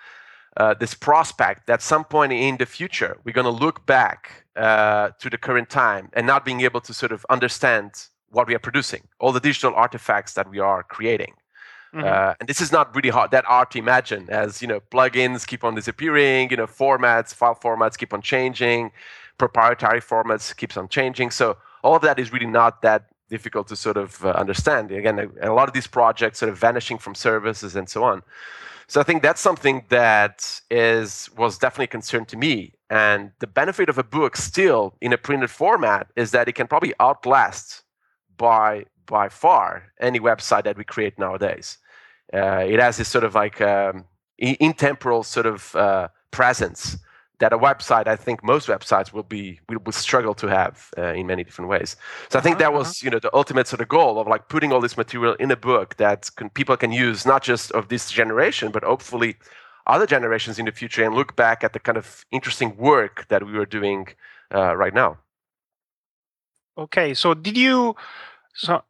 [0.57, 5.09] uh, this prospect that some point in the future we're going to look back uh,
[5.19, 8.59] to the current time and not being able to sort of understand what we are
[8.59, 11.33] producing, all the digital artifacts that we are creating.
[11.93, 12.05] Mm-hmm.
[12.05, 15.47] Uh, and this is not really hard that hard to imagine, as you know, plugins
[15.47, 18.91] keep on disappearing, you know, formats, file formats keep on changing,
[19.37, 21.31] proprietary formats keeps on changing.
[21.31, 24.91] So all of that is really not that difficult to sort of uh, understand.
[24.91, 28.23] Again, a, a lot of these projects sort of vanishing from services and so on.
[28.87, 32.73] So I think that's something that is was definitely a concern to me.
[32.89, 36.67] And the benefit of a book still in a printed format is that it can
[36.67, 37.81] probably outlast
[38.37, 41.77] by by far any website that we create nowadays.
[42.33, 44.05] Uh, it has this sort of like um,
[44.37, 46.97] intemporal sort of uh, presence
[47.39, 51.13] that a website, I think most websites will be will, will struggle to have uh,
[51.13, 51.95] in many different ways.
[52.29, 54.47] So I think that uh-huh, was you know the ultimate sort of goal of like
[54.49, 57.89] putting all this material in a book that can, people can use not just of
[57.89, 59.35] this generation but hopefully
[59.87, 63.45] other generations in the future and look back at the kind of interesting work that
[63.45, 64.07] we were doing
[64.53, 65.17] uh, right now.
[66.77, 67.95] Okay, so did you?
[68.53, 68.81] So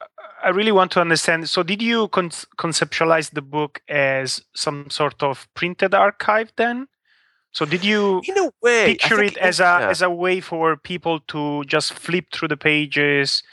[0.43, 1.50] I really want to understand.
[1.50, 6.88] So did you con- conceptualize the book as some sort of printed archive then?
[7.52, 9.89] So did you in a way, picture it as a yeah.
[9.89, 13.43] as a way for people to just flip through the pages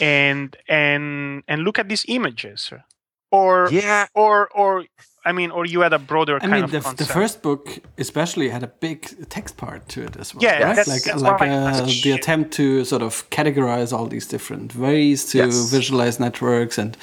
[0.00, 2.72] and and and look at these images?
[3.34, 4.84] Or yeah, or or
[5.24, 7.78] I mean, or you had a broader I kind mean, of the, the first book
[7.98, 10.42] especially had a big text part to it as well.
[10.42, 10.76] Yeah, right?
[10.76, 15.24] that's, like that's like uh, the attempt to sort of categorize all these different ways
[15.30, 15.70] to yes.
[15.70, 16.96] visualize networks and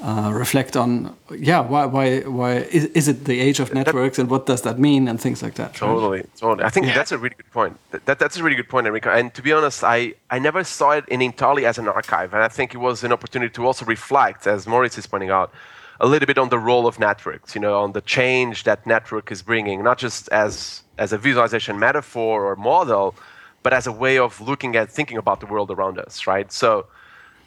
[0.00, 4.22] uh, reflect on yeah why why why is, is it the age of networks that,
[4.22, 6.36] and what does that mean and things like that totally right?
[6.36, 6.94] totally i think yeah.
[6.94, 7.76] that's a really good point.
[7.90, 9.10] That, that, that's a really good point enrico.
[9.10, 12.32] And to be honest i i never saw it in entirely as an archive.
[12.32, 15.52] And i think it was an opportunity to also reflect as moritz is pointing out
[16.00, 19.32] a little bit on the role of networks you know on the change that network
[19.32, 23.16] is bringing not just as as a visualization metaphor or model
[23.64, 26.52] but as a way of looking at thinking about the world around us right?
[26.52, 26.86] So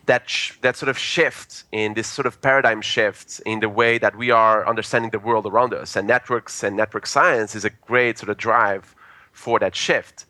[0.05, 3.97] that sh- that sort of shift in this sort of paradigm shift in the way
[3.97, 7.69] that we are understanding the world around us and networks and network science is a
[7.69, 8.95] great sort of drive
[9.31, 10.25] for that shift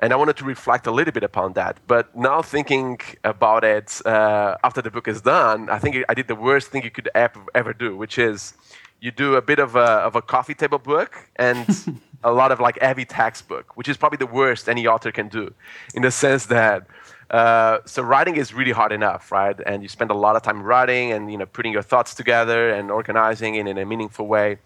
[0.00, 1.78] and I wanted to reflect a little bit upon that.
[1.86, 6.26] But now thinking about it uh, after the book is done, I think I did
[6.26, 8.54] the worst thing you could ever, ever do, which is
[9.00, 11.66] you do a bit of a, of a coffee table book and
[12.24, 15.52] a lot of like heavy textbook, which is probably the worst any author can do,
[15.94, 16.86] in the sense that
[17.30, 19.58] uh, so writing is really hard enough, right?
[19.64, 22.70] And you spend a lot of time writing and you know putting your thoughts together
[22.70, 24.58] and organizing it in a meaningful way,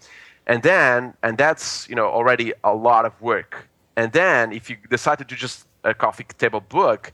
[0.47, 3.67] and then and that's you know already a lot of work.
[3.95, 7.13] And then if you decide to do just a coffee table book,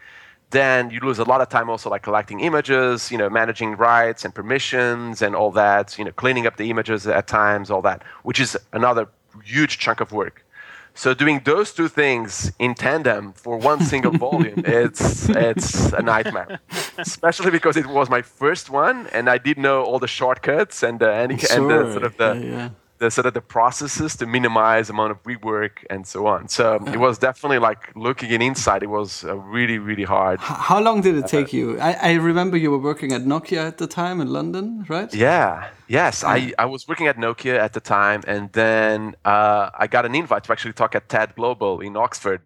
[0.52, 4.26] then you lose a lot of time also like collecting images, you know, managing rights
[4.26, 8.04] and permissions and all that, you know, cleaning up the images at times, all that,
[8.24, 9.08] which is another
[9.44, 10.46] huge chunk of work.
[10.94, 16.60] So doing those two things in tandem for one single volume, it's it's a nightmare.
[16.98, 21.00] Especially because it was my first one, and I didn't know all the shortcuts and
[21.00, 21.58] the and, sure.
[21.58, 22.70] and the sort of the yeah, yeah
[23.02, 26.48] the sort of the processes to minimize amount of rework and so on.
[26.48, 28.84] So it was definitely like looking in inside.
[28.84, 30.40] It was uh, really really hard.
[30.40, 31.66] How long did it take uh, you?
[31.90, 35.12] I, I, remember you were working at Nokia at the time in London, right?
[35.14, 35.70] Yeah.
[35.88, 40.06] Yes, I, I was working at Nokia at the time, and then uh, I got
[40.06, 42.42] an invite to actually talk at TED Global in Oxford,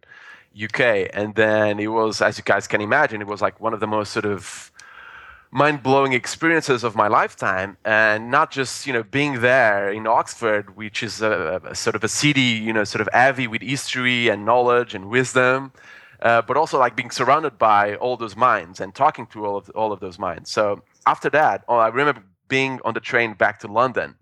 [0.68, 0.80] UK,
[1.14, 3.92] and then it was, as you guys can imagine, it was like one of the
[3.98, 4.72] most sort of
[5.56, 11.02] mind-blowing experiences of my lifetime and not just you know being there in oxford which
[11.02, 14.44] is a, a sort of a city you know sort of heavy with history and
[14.44, 15.72] knowledge and wisdom
[16.24, 19.70] uh, but also like being surrounded by all those minds and talking to all of
[19.76, 20.52] all of those minds.
[20.52, 24.16] So after that oh, i remember being on the train back to london.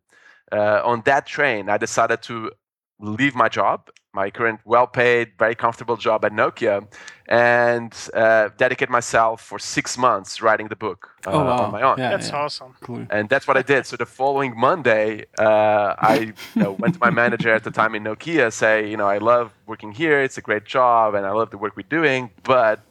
[0.51, 2.51] Uh, on that train i decided to
[2.99, 6.87] leave my job my current well-paid, very comfortable job at Nokia,
[7.27, 11.57] and uh, dedicate myself for six months writing the book uh, oh, wow.
[11.63, 11.97] on my own.
[11.97, 12.37] Yeah, that's yeah.
[12.37, 12.75] awesome.
[12.81, 13.07] Cool.
[13.09, 13.87] And that's what I did.
[13.87, 17.95] So the following Monday, uh, I you know, went to my manager at the time
[17.95, 20.21] in Nokia, say, you know, I love working here.
[20.21, 22.81] It's a great job, and I love the work we're doing, but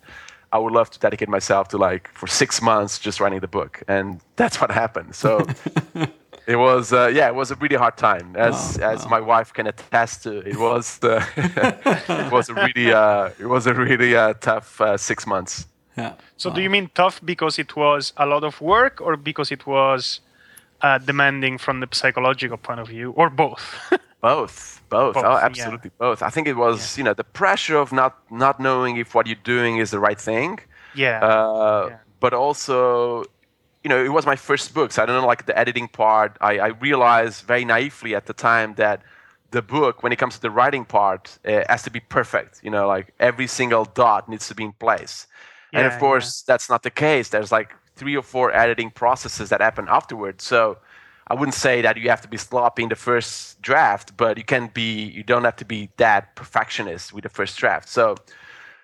[0.52, 3.82] I would love to dedicate myself to like for six months just writing the book,
[3.86, 5.14] and that's what happened.
[5.14, 5.46] So
[6.46, 9.52] it was uh, yeah, it was a really hard time, as oh, as my wife
[9.52, 10.38] can attest to.
[10.38, 14.96] It was uh, it was a really uh, it was a really uh, tough uh,
[14.96, 15.66] six months.
[15.96, 16.14] Yeah.
[16.36, 16.56] So wow.
[16.56, 20.20] do you mean tough because it was a lot of work, or because it was
[20.80, 23.62] uh, demanding from the psychological point of view, or both?
[24.20, 25.14] both, both.
[25.14, 25.24] both.
[25.24, 26.06] Oh, absolutely yeah.
[26.06, 26.22] both.
[26.22, 27.00] I think it was yeah.
[27.00, 30.20] you know the pressure of not not knowing if what you're doing is the right
[30.20, 30.58] thing.
[30.94, 31.20] Yeah.
[31.20, 31.98] yeah.
[32.20, 33.24] But also
[33.84, 36.36] you know, it was my first book, so I don't know like the editing part.
[36.40, 39.02] I, I realized very naively at the time that
[39.50, 42.60] the book, when it comes to the writing part, uh, has to be perfect.
[42.62, 45.26] You know, like every single dot needs to be in place.
[45.72, 46.52] Yeah, and of course, yeah.
[46.52, 47.28] that's not the case.
[47.28, 50.44] There's like three or four editing processes that happen afterwards.
[50.44, 50.78] So
[51.26, 54.44] I wouldn't say that you have to be sloppy in the first draft, but you
[54.44, 55.02] can be.
[55.02, 57.88] You don't have to be that perfectionist with the first draft.
[57.88, 58.16] So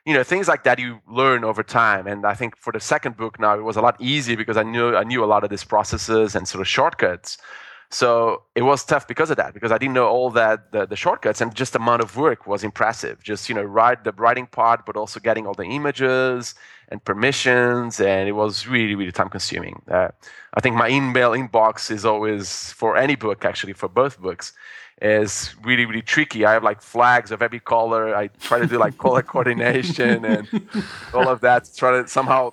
[0.09, 2.07] you know things like that you learn over time.
[2.07, 4.63] And i think for the second book now it was a lot easier because i
[4.63, 7.37] knew i knew a lot of these processes and sort of shortcuts.
[7.91, 10.97] So it was tough because of that because i didn't know all that the, the
[11.05, 13.17] shortcuts and just the amount of work was impressive.
[13.23, 16.55] Just you know write the writing part but also getting all the images
[16.91, 18.01] and permissions.
[18.01, 19.77] And it was really really time consuming.
[19.97, 20.09] Uh,
[20.59, 24.47] i think my email inbox is always for any book actually for both books
[25.01, 26.45] is really really tricky.
[26.45, 28.15] I have like flags of every color.
[28.15, 30.49] I try to do like color coordination and
[31.15, 31.69] all of that.
[31.77, 32.53] Try to somehow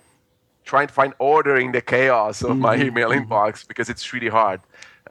[0.64, 2.88] try to find order in the chaos of my mm-hmm.
[2.88, 4.62] email inbox because it's really hard.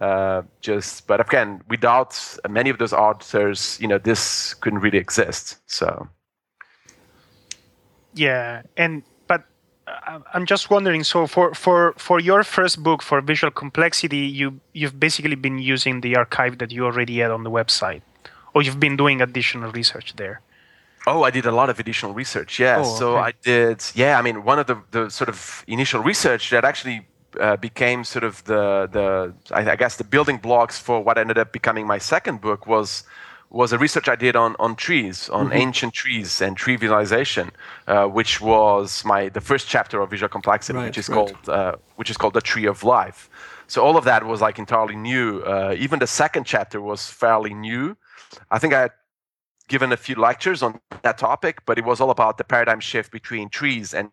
[0.01, 5.59] Uh, just but again, without many of those authors, you know, this couldn't really exist.
[5.67, 6.09] So
[8.15, 9.03] yeah, and
[10.33, 11.05] I'm just wondering.
[11.05, 16.01] So for for for your first book for visual complexity, you you've basically been using
[16.01, 18.03] the archive that you already had on the website,
[18.55, 20.41] or you've been doing additional research there.
[21.07, 22.59] Oh, I did a lot of additional research.
[22.59, 22.83] Yeah.
[22.85, 23.85] Oh, so I did.
[23.95, 24.19] Yeah.
[24.19, 27.07] I mean, one of the the sort of initial research that actually
[27.41, 31.39] uh, became sort of the the I, I guess the building blocks for what ended
[31.39, 33.05] up becoming my second book was
[33.55, 35.57] was a research I did on, on trees, on mm-hmm.
[35.65, 37.53] ancient trees and tree visualization,
[37.87, 41.15] uh, which was my the first chapter of visual complexity, right, which is right.
[41.15, 43.31] called uh, which is called the tree of life.
[43.69, 45.41] So all of that was like entirely new.
[45.41, 47.97] Uh, even the second chapter was fairly new.
[48.51, 48.93] I think I had
[49.69, 53.13] given a few lectures on that topic, but it was all about the paradigm shift
[53.13, 54.11] between trees and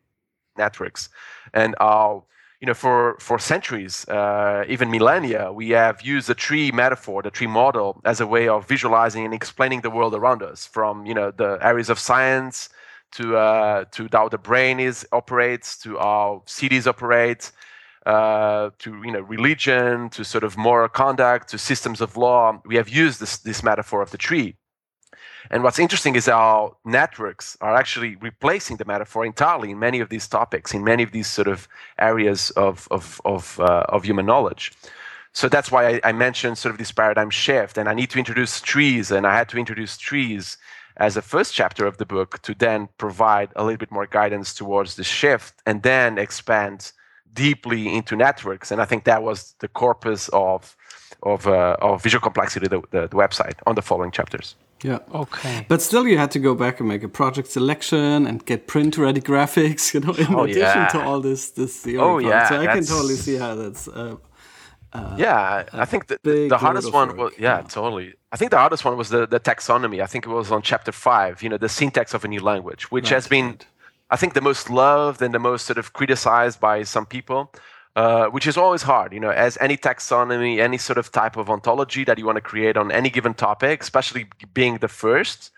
[0.56, 1.10] networks,
[1.54, 2.26] and how
[2.62, 7.32] you know, for, for centuries, uh, even millennia, we have used the tree metaphor, the
[7.32, 11.14] tree model, as a way of visualizing and explaining the world around us, from you
[11.16, 12.70] know the areas of science
[13.14, 17.52] to uh, to how the brain is operates, to how cities operate,
[18.06, 22.62] uh, to you know religion, to sort of moral conduct, to systems of law.
[22.66, 24.56] We have used this this metaphor of the tree,
[25.54, 30.08] And what's interesting is how networks are actually replacing the metaphor entirely in many of
[30.08, 31.68] these topics, in many of these sort of
[32.00, 34.72] areas of of of, uh, of human knowledge.
[35.34, 38.20] So that's why I, I mentioned sort of this paradigm shift, and I need to
[38.20, 40.58] introduce trees, and I had to introduce trees
[40.98, 44.54] as a first chapter of the book to then provide a little bit more guidance
[44.54, 46.94] towards the shift, and then expand
[47.34, 48.72] deeply into networks.
[48.72, 50.78] And I think that was the corpus of
[51.24, 54.56] of, uh, of visual complexity, the, the, the website, on the following chapters.
[54.84, 55.00] Yeah.
[55.14, 55.66] Okay.
[55.68, 58.98] But still, you had to go back and make a project selection and get print
[58.98, 59.94] ready graphics.
[59.94, 60.88] You know, in oh, addition yeah.
[60.88, 62.00] to all this this theory.
[62.00, 62.24] Oh part.
[62.24, 62.50] yeah.
[62.50, 63.88] So I can totally see how that's.
[63.88, 64.16] Uh,
[64.94, 68.14] uh, yeah, I think the, the hardest one was yeah, yeah, totally.
[68.34, 70.02] I think the hardest one was the, the taxonomy.
[70.02, 71.42] I think it was on chapter five.
[71.44, 73.60] You know, the syntax of a new language, which right, has been.
[74.10, 77.54] I think, the most loved and the most sort of criticized by some people.
[77.98, 81.50] Uh, which is always hard, you know, as any taxonomy, any sort of type of
[81.50, 85.52] ontology that you want to create on any given topic, especially being the first,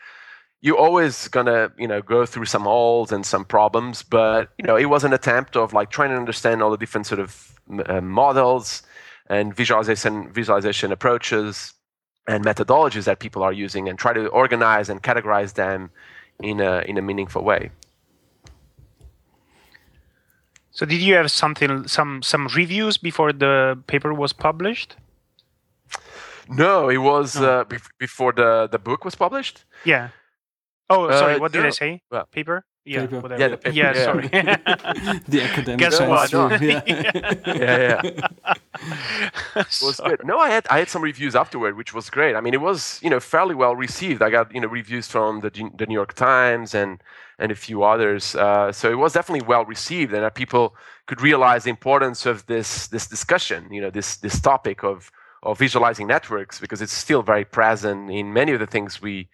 [0.60, 4.02] you're always gonna, you know, go through some holes and some problems.
[4.02, 7.06] But you know, it was an attempt of like trying to understand all the different
[7.06, 8.82] sort of uh, models
[9.28, 11.74] and visualization visualization approaches
[12.28, 15.92] and methodologies that people are using, and try to organize and categorize them
[16.42, 17.70] in a in a meaningful way.
[20.74, 24.96] So did you have something some some reviews before the paper was published?
[26.50, 27.62] No, it was no.
[27.62, 27.64] Uh,
[28.00, 29.66] before the the book was published.
[29.86, 30.10] Yeah.
[30.90, 31.36] Oh, sorry.
[31.36, 31.68] Uh, what did no.
[31.68, 32.02] I say?
[32.12, 32.66] Well, paper.
[32.86, 33.20] Yeah, paper.
[33.22, 33.42] Whatever.
[33.42, 33.70] Yeah, paper.
[33.70, 34.28] yeah, yeah, sorry.
[35.28, 36.34] the academic Guess what?
[36.34, 36.50] No.
[36.62, 36.82] yeah,
[37.56, 38.02] yeah.
[39.56, 40.22] it was good.
[40.26, 42.36] No, I had I had some reviews afterward, which was great.
[42.36, 44.22] I mean, it was you know fairly well received.
[44.22, 47.02] I got you know reviews from the the New York Times and
[47.40, 48.36] and a few others.
[48.36, 52.46] Uh, so it was definitely well received, and that people could realize the importance of
[52.48, 53.72] this this discussion.
[53.72, 55.10] You know, this this topic of
[55.42, 59.30] of visualizing networks because it's still very present in many of the things we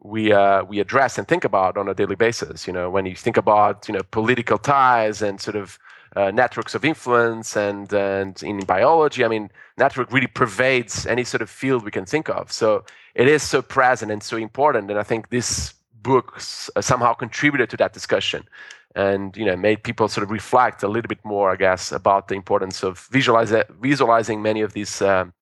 [0.00, 2.66] we uh, we address and think about on a daily basis.
[2.66, 5.78] You know, when you think about you know political ties and sort of
[6.16, 11.42] uh, networks of influence and and in biology, I mean, network really pervades any sort
[11.42, 12.52] of field we can think of.
[12.52, 12.84] So
[13.14, 16.36] it is so present and so important, and I think this book
[16.76, 18.48] uh, somehow contributed to that discussion
[18.94, 22.28] and you know made people sort of reflect a little bit more i guess about
[22.28, 25.32] the importance of visualize, visualizing many of these um,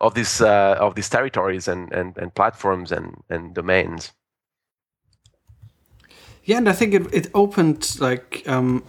[0.00, 4.12] of these uh, of these territories and, and, and platforms and, and domains
[6.44, 8.82] yeah and i think it, it opened like um,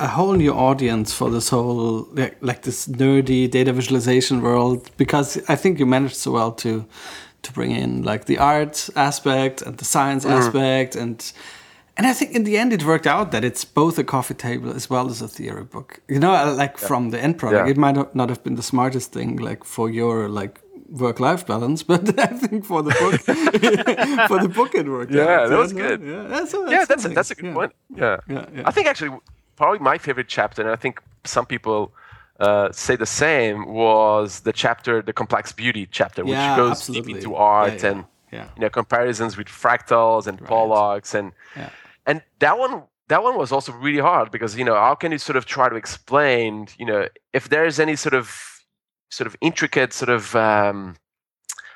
[0.00, 5.40] a whole new audience for this whole like, like this nerdy data visualization world because
[5.48, 6.84] i think you managed so well to
[7.42, 10.30] to bring in like the art aspect and the science mm.
[10.30, 11.32] aspect and
[11.98, 14.70] and I think in the end it worked out that it's both a coffee table
[14.72, 16.00] as well as a theory book.
[16.08, 16.86] You know, uh, like yeah.
[16.86, 17.72] from the end product, yeah.
[17.72, 22.18] it might not have been the smartest thing like for your like work-life balance, but
[22.18, 23.20] I think for the book,
[24.28, 25.12] for the book it worked.
[25.12, 25.50] Yeah, out.
[25.50, 26.00] that was good.
[26.00, 27.72] Yeah, that's, that's, yeah, that's a, that's a good point.
[27.94, 28.18] Yeah.
[28.28, 29.18] yeah, I think actually
[29.56, 31.92] probably my favorite chapter, and I think some people
[32.38, 37.14] uh, say the same was the chapter, the complex beauty chapter, which yeah, goes absolutely.
[37.14, 38.04] deep into art yeah, yeah, and
[38.56, 40.48] you know comparisons with fractals and right.
[40.48, 41.32] Pollocks and
[42.08, 45.18] and that one that one was also really hard because you know how can you
[45.18, 48.26] sort of try to explain you know if there's any sort of
[49.10, 50.96] sort of intricate sort of um,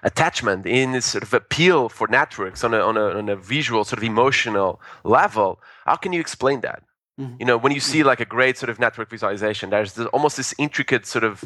[0.03, 3.85] attachment in this sort of appeal for networks on a, on a on a visual
[3.85, 6.83] sort of emotional level how can you explain that
[7.21, 7.37] Mm-hmm.
[7.41, 8.09] You know, when you see mm-hmm.
[8.09, 11.45] like a great sort of network visualization, there's this, almost this intricate sort of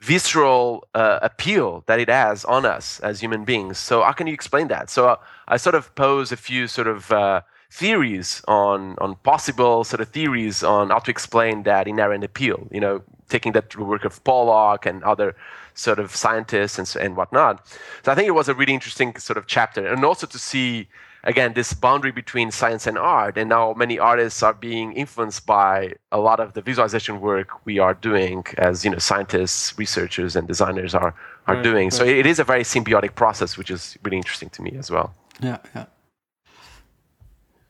[0.00, 3.78] visceral uh, appeal that it has on us as human beings.
[3.78, 4.90] So how can you explain that?
[4.90, 5.16] So uh,
[5.48, 10.08] I sort of pose a few sort of uh, theories on on possible sort of
[10.08, 12.68] theories on how to explain that inherent appeal.
[12.70, 15.36] You know, taking that to the work of Pollock and other
[15.74, 17.66] sort of scientists and, and whatnot.
[18.02, 20.88] So I think it was a really interesting sort of chapter, and also to see
[21.26, 25.92] again this boundary between science and art and now many artists are being influenced by
[26.12, 30.46] a lot of the visualization work we are doing as you know scientists researchers and
[30.46, 31.14] designers are
[31.48, 31.92] are right, doing right.
[31.92, 35.12] so it is a very symbiotic process which is really interesting to me as well
[35.40, 35.86] yeah yeah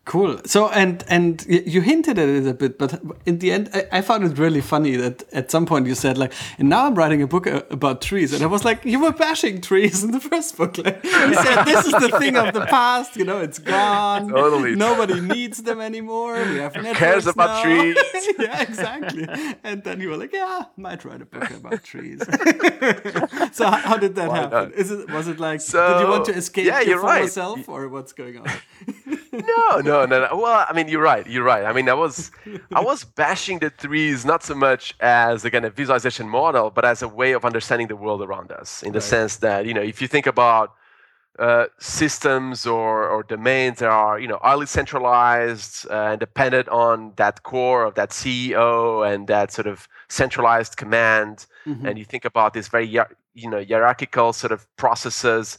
[0.07, 0.39] Cool.
[0.45, 4.01] So and and you hinted at it a bit, but in the end, I, I,
[4.03, 7.23] found it really funny that at some point you said like, "And now I'm writing
[7.23, 10.21] a book uh, about trees," and I was like, "You were bashing trees in the
[10.21, 13.17] first book." Like, you said, "This is the thing of the past.
[13.17, 14.29] You know, it's gone.
[14.29, 14.77] Totally.
[14.77, 16.35] Nobody needs them anymore.
[16.35, 17.63] We have Who cares about now.
[17.65, 17.97] trees?"
[18.39, 19.27] yeah, exactly.
[19.65, 22.21] And then you were like, "Yeah, might write a book about trees."
[23.53, 24.71] so how, how, did that Why happen?
[24.71, 24.75] Not?
[24.75, 27.31] Is it was it like so, did you want to escape yeah, your former right.
[27.31, 28.47] self, or what's going on?
[29.33, 30.37] no, no, no, no, no.
[30.37, 31.27] Well, I mean, you're right.
[31.27, 31.65] You're right.
[31.65, 32.31] I mean, I was,
[32.75, 37.03] I was bashing the trees not so much as again a visualization model, but as
[37.03, 38.83] a way of understanding the world around us.
[38.83, 39.03] In the right.
[39.03, 40.75] sense that you know, if you think about
[41.39, 47.13] uh, systems or, or domains that are you know highly centralized uh, and dependent on
[47.17, 51.47] that core of that CEO and that sort of centralized command.
[51.67, 51.87] Mm-hmm.
[51.87, 55.59] And you think about this very you know hierarchical sort of processes.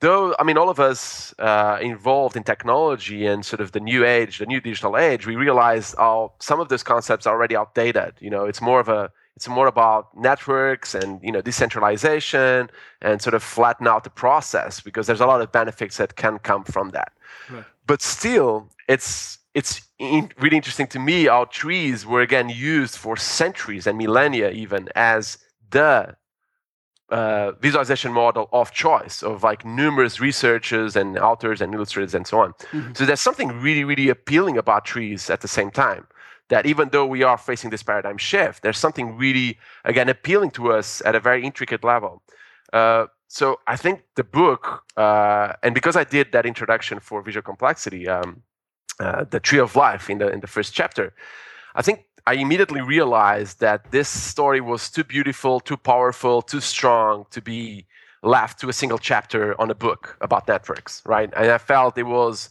[0.00, 4.04] Though I mean, all of us uh, involved in technology and sort of the new
[4.04, 8.14] age, the new digital age, we realize how some of those concepts are already outdated.
[8.18, 12.70] You know, it's more of a it's more about networks and you know decentralization
[13.02, 16.38] and sort of flatten out the process because there's a lot of benefits that can
[16.38, 17.12] come from that.
[17.50, 17.64] Right.
[17.86, 23.16] But still, it's it's in, really interesting to me how trees were again used for
[23.16, 25.38] centuries and millennia even as
[25.70, 26.16] the
[27.10, 32.40] uh, visualization model of choice of like numerous researchers and authors and illustrators and so
[32.40, 32.52] on.
[32.52, 32.92] Mm-hmm.
[32.94, 36.06] So there's something really, really appealing about trees at the same time
[36.48, 40.72] that even though we are facing this paradigm shift, there's something really, again, appealing to
[40.72, 42.22] us at a very intricate level.
[42.72, 47.42] Uh, so I think the book, uh, and because I did that introduction for visual
[47.42, 48.42] complexity, um,
[48.98, 51.14] uh, the tree of life in the in the first chapter,
[51.74, 57.26] I think I immediately realized that this story was too beautiful, too powerful, too strong
[57.30, 57.86] to be
[58.22, 61.30] left to a single chapter on a book about networks, right?
[61.36, 62.50] And I felt it was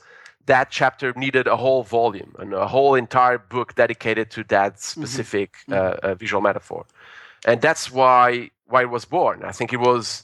[0.50, 5.02] that chapter needed a whole volume and a whole entire book dedicated to that mm-hmm.
[5.02, 5.74] specific mm-hmm.
[5.74, 6.86] uh, uh, visual metaphor
[7.46, 10.24] and that's why why it was born i think it was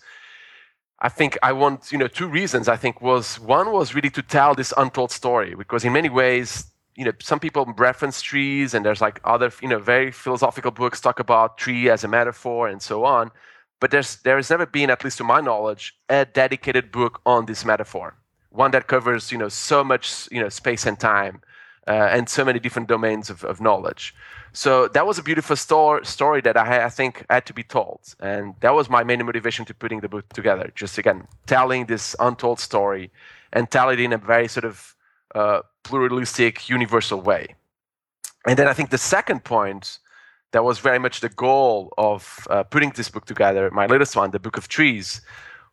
[1.00, 4.22] i think i want you know two reasons i think was one was really to
[4.22, 6.66] tell this untold story because in many ways
[6.96, 11.02] you know some people reference trees and there's like other you know very philosophical books
[11.02, 13.32] talk about tree as a metaphor and so on
[13.80, 17.46] but there's there has never been at least to my knowledge a dedicated book on
[17.46, 18.16] this metaphor
[18.50, 21.42] one that covers you know so much you know space and time
[21.88, 24.16] uh, and so many different domains of, of knowledge.
[24.54, 28.16] So that was a beautiful sto- story that I, I, think had to be told,
[28.20, 30.72] and that was my main motivation to putting the book together.
[30.76, 33.12] Just again telling this untold story
[33.54, 34.96] and tell it in a very sort of
[35.36, 37.56] uh, pluralistic, universal way.
[38.46, 40.00] And then I think the second point
[40.52, 44.32] that was very much the goal of uh, putting this book together, my latest one,
[44.32, 45.22] the Book of Trees,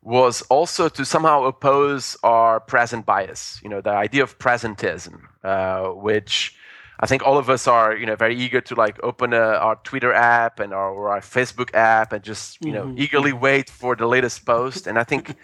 [0.01, 5.85] was also to somehow oppose our present bias, you know, the idea of presentism, uh,
[6.07, 6.55] which
[6.99, 9.77] I think all of us are, you know, very eager to like open a, our
[9.83, 13.01] Twitter app and our, or our Facebook app and just, you know, mm-hmm.
[13.03, 14.87] eagerly wait for the latest post.
[14.87, 15.35] And I think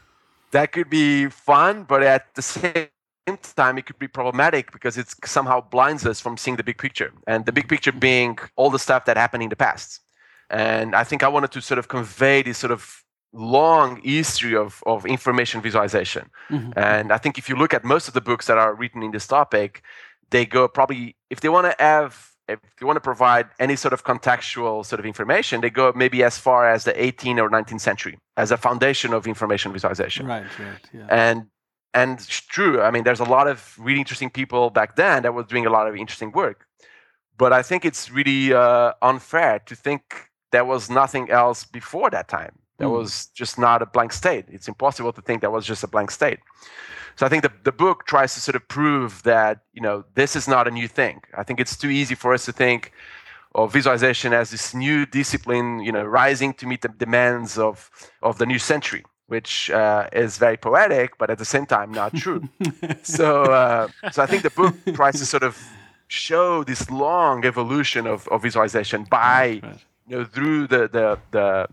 [0.50, 2.88] that could be fun, but at the same
[3.36, 7.12] time, it could be problematic because it somehow blinds us from seeing the big picture.
[7.26, 10.00] And the big picture being all the stuff that happened in the past.
[10.50, 14.82] And I think I wanted to sort of convey this sort of long history of,
[14.86, 16.30] of information visualization.
[16.50, 16.72] Mm-hmm.
[16.76, 19.10] And I think if you look at most of the books that are written in
[19.10, 19.82] this topic,
[20.30, 23.92] they go probably, if they want to have, if they want to provide any sort
[23.92, 27.80] of contextual sort of information, they go maybe as far as the 18th or 19th
[27.80, 30.26] century as a foundation of information visualization.
[30.26, 30.80] Right, right.
[30.94, 31.06] Yeah.
[31.10, 31.46] And
[31.98, 35.32] and it's true, I mean, there's a lot of really interesting people back then that
[35.38, 36.58] was doing a lot of interesting work.
[37.42, 40.00] But I think it's really uh, unfair to think
[40.50, 42.98] there was nothing else before that time that mm.
[42.98, 44.44] was just not a blank state.
[44.48, 46.40] It's impossible to think that was just a blank state.
[47.16, 50.36] So I think the, the book tries to sort of prove that, you know, this
[50.36, 51.20] is not a new thing.
[51.36, 52.92] I think it's too easy for us to think
[53.54, 57.90] of visualization as this new discipline, you know, rising to meet the demands of,
[58.22, 62.14] of the new century, which uh, is very poetic, but at the same time not
[62.14, 62.48] true.
[63.02, 65.56] so, uh, so I think the book tries to sort of
[66.08, 69.78] show this long evolution of, of visualization by, right.
[70.08, 71.68] you know, through the, the, the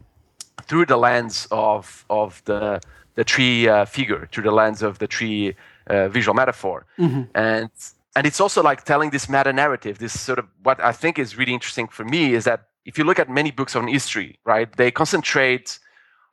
[0.64, 2.82] through the lens of of the
[3.16, 5.56] the tree uh, figure, through the lens of the tree
[5.88, 7.24] uh, visual metaphor, mm-hmm.
[7.36, 7.70] and
[8.16, 10.00] and it's also like telling this meta narrative.
[10.00, 13.04] This sort of what I think is really interesting for me is that if you
[13.04, 15.80] look at many books on history, right, they concentrate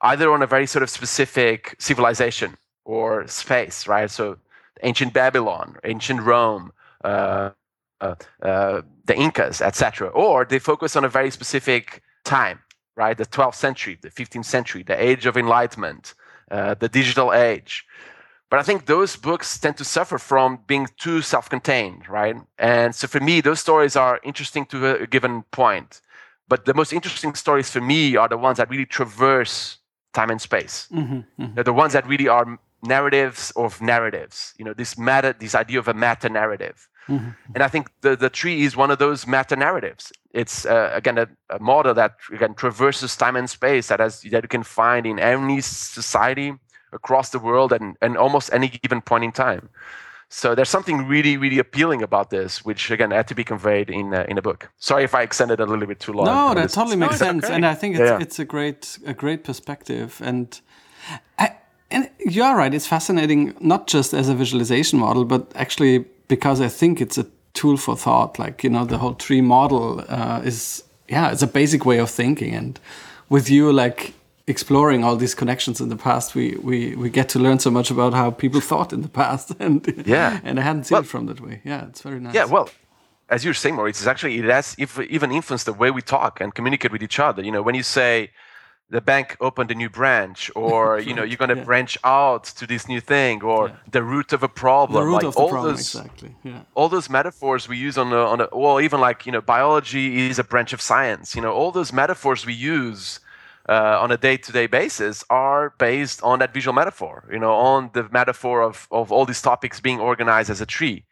[0.03, 4.11] either on a very sort of specific civilization or space, right?
[4.11, 4.39] So
[4.83, 6.73] ancient Babylon, ancient Rome.
[7.05, 7.51] Uh,
[8.03, 12.59] uh, uh, the Incas, etc., or they focus on a very specific time,
[12.97, 13.17] right?
[13.17, 16.15] The 12th century, the 15th century, the age of enlightenment,
[16.51, 17.85] uh, the digital age.
[18.51, 22.37] But I think those books tend to suffer from being too self contained, right?
[22.59, 26.01] And so for me, those stories are interesting to a given point.
[26.49, 29.79] But the most interesting stories for me are the ones that really traverse
[30.13, 30.89] time and space.
[30.93, 31.55] Mm-hmm, mm-hmm.
[31.55, 34.55] They're the ones that really are narratives of narratives.
[34.59, 36.89] You know, this meta, this idea of a meta narrative.
[37.09, 37.31] Mm-hmm.
[37.55, 40.13] And I think the, the tree is one of those meta narratives.
[40.33, 44.45] It's uh, again a, a, model that again traverses time and space that has that
[44.45, 46.55] you can find in any society
[46.93, 49.69] across the world and, and almost any given point in time.
[50.35, 54.15] So there's something really, really appealing about this, which again had to be conveyed in
[54.15, 54.71] uh, in a book.
[54.79, 56.25] Sorry if I extended a little bit too long.
[56.25, 57.55] No, that totally makes sense, okay.
[57.55, 58.19] and I think it's, yeah.
[58.19, 60.23] it's a great a great perspective.
[60.25, 60.59] And
[61.39, 61.57] I,
[61.91, 62.73] and you are right.
[62.73, 67.27] It's fascinating, not just as a visualization model, but actually because I think it's a
[67.53, 68.39] tool for thought.
[68.39, 72.09] Like you know, the whole tree model uh, is yeah, it's a basic way of
[72.09, 72.55] thinking.
[72.55, 72.81] And
[73.29, 74.15] with you, like
[74.47, 77.91] exploring all these connections in the past, we we we get to learn so much
[77.91, 79.53] about how people thought in the past.
[79.61, 81.61] And yeah, and I hadn't seen well, it from that way.
[81.65, 82.35] Yeah, it's very nice.
[82.35, 82.69] Yeah, well,
[83.29, 86.55] as you're saying, Moritz, it's actually it has even influenced the way we talk and
[86.55, 87.43] communicate with each other.
[87.43, 88.31] You know, when you say
[88.93, 91.65] the bank opened a new branch, or you know, you're going to yeah.
[91.65, 93.77] branch out to this new thing, or yeah.
[93.91, 95.01] the root of a problem.
[95.01, 96.37] The root like of the all problem, those, exactly.
[96.45, 96.63] Yeah.
[96.75, 100.29] All those metaphors we use on the on the well, even like you know, biology
[100.29, 101.35] is a branch of science.
[101.35, 103.21] You know, all those metaphors we use.
[103.69, 108.03] Uh, on a day-to-day basis are based on that visual metaphor you know on the
[108.11, 111.05] metaphor of, of all these topics being organized as a tree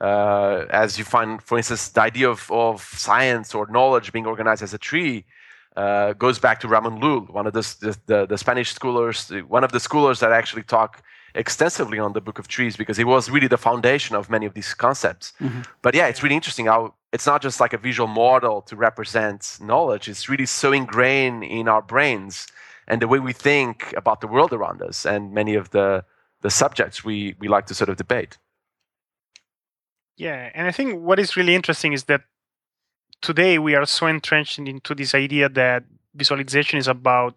[0.00, 4.62] uh, as you find, for instance, the idea of, of science or knowledge being organized
[4.62, 5.24] as a tree
[5.76, 9.72] uh, goes back to Ramon Llull, one of the, the, the, Spanish scholars, one of
[9.72, 11.02] the scholars that actually talk
[11.34, 14.54] extensively on the Book of Trees because it was really the foundation of many of
[14.54, 15.32] these concepts.
[15.40, 15.62] Mm-hmm.
[15.82, 19.58] But yeah, it's really interesting how it's not just like a visual model to represent
[19.60, 22.46] knowledge, it's really so ingrained in our brains
[22.86, 26.04] and the way we think about the world around us and many of the,
[26.42, 28.38] the subjects we, we like to sort of debate.
[30.16, 32.22] Yeah, and I think what is really interesting is that
[33.22, 35.84] today we are so entrenched into this idea that
[36.14, 37.36] visualization is about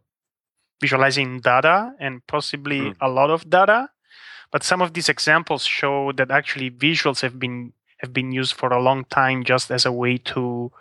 [0.82, 2.95] visualizing data and possibly mm.
[2.99, 3.89] a lot of data.
[4.51, 7.72] But some of these examples show that actually visuals have been
[8.02, 10.72] have been used for a long time just as a way to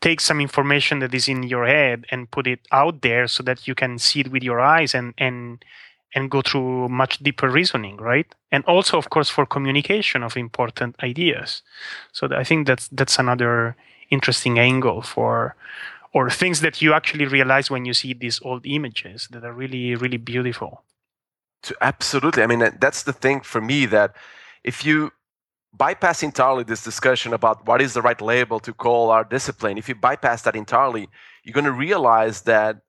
[0.00, 3.68] take some information that is in your head and put it out there so that
[3.68, 5.64] you can see it with your eyes and and
[6.14, 8.34] and go through much deeper reasoning, right?
[8.50, 11.62] And also, of course, for communication of important ideas.
[12.12, 13.76] So I think that's that's another
[14.10, 15.54] interesting angle for
[16.12, 19.94] or things that you actually realize when you see these old images that are really
[19.94, 20.82] really beautiful.
[21.80, 22.42] Absolutely.
[22.42, 24.16] I mean, that's the thing for me that
[24.64, 25.12] if you
[25.72, 29.88] bypass entirely this discussion about what is the right label to call our discipline, if
[29.88, 31.08] you bypass that entirely,
[31.44, 32.80] you're going to realize that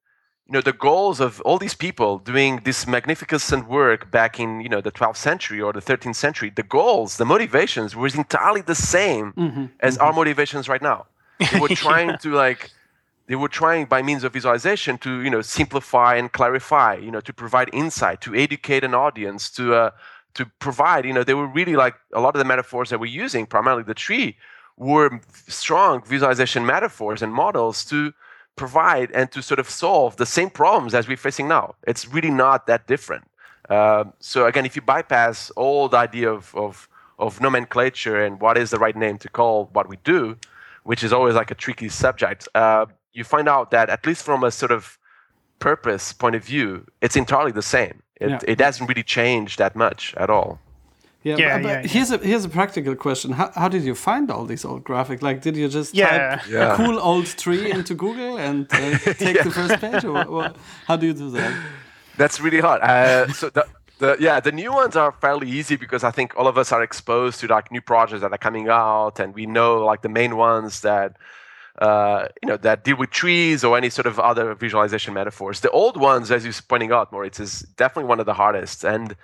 [0.48, 4.68] you know the goals of all these people doing this magnificent work back in you
[4.68, 8.76] know the 12th century or the 13th century the goals the motivations were entirely the
[8.76, 10.04] same mm-hmm, as mm-hmm.
[10.04, 11.06] our motivations right now
[11.40, 12.18] they were trying yeah.
[12.18, 12.70] to like
[13.28, 17.22] they were trying by means of visualization to you know simplify and clarify you know
[17.22, 19.92] to provide insight to educate an audience to uh,
[20.34, 23.06] to provide you know they were really like a lot of the metaphors that we're
[23.06, 24.38] using primarily the tree
[24.78, 28.14] were strong visualization metaphors and models to
[28.56, 31.76] provide and to sort of solve the same problems as we're facing now.
[31.88, 33.26] It's really not that different.
[33.70, 38.58] Uh, so again, if you bypass all the idea of, of, of nomenclature and what
[38.58, 40.38] is the right name to call what we do,
[40.84, 44.44] which is always like a tricky subject, uh, you find out that at least from
[44.44, 44.98] a sort of
[45.60, 48.02] purpose point of view, it's entirely the same.
[48.22, 48.40] It, yeah.
[48.48, 50.60] it hasn't really changed that much at all.
[51.24, 53.32] Yeah, yeah, but, but yeah, here's a here's a practical question.
[53.32, 55.22] How, how did you find all these old graphics?
[55.22, 56.38] Like, did you just yeah.
[56.38, 56.76] type yeah.
[56.76, 60.54] cool old tree into Google and uh, take the first page, or, or,
[60.88, 61.54] how do you do that?
[62.18, 62.82] That's really hard.
[62.82, 63.68] Uh, so the,
[64.00, 66.82] the yeah the new ones are fairly easy because I think all of us are
[66.82, 70.38] exposed to like new projects that are coming out, and we know like the main
[70.38, 71.18] ones that.
[71.80, 75.62] Uh, you know that deal with trees or any sort of other visualization metaphors.
[75.62, 78.84] The old ones, as you're pointing out, Moritz, is definitely one of the hardest.
[78.84, 79.16] And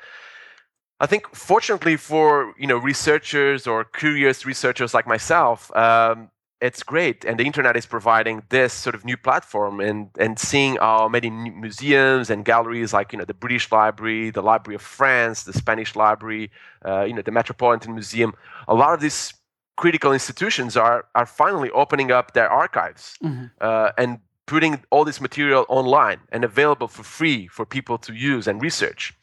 [1.00, 7.24] I think, fortunately for you know researchers or curious researchers like myself, um, it's great,
[7.24, 11.30] and the internet is providing this sort of new platform, and and seeing how many
[11.30, 15.96] museums and galleries like you know the British Library, the Library of France, the Spanish
[15.96, 16.50] Library,
[16.84, 18.34] uh, you know the Metropolitan Museum,
[18.68, 19.34] a lot of these
[19.78, 23.46] critical institutions are are finally opening up their archives mm-hmm.
[23.62, 28.48] uh, and putting all this material online and available for free for people to use
[28.48, 29.14] and research,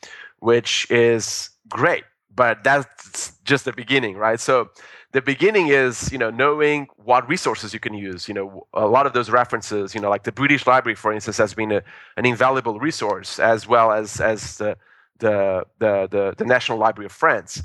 [0.40, 4.40] which is great but that's just the beginning right?
[4.40, 4.70] So
[5.12, 8.28] the beginning is you know knowing what resources you can use.
[8.28, 11.36] You know a lot of those references you know like the british library for instance
[11.38, 11.82] has been a,
[12.16, 14.76] an invaluable resource as well as as the
[15.18, 17.62] the, the the the national library of france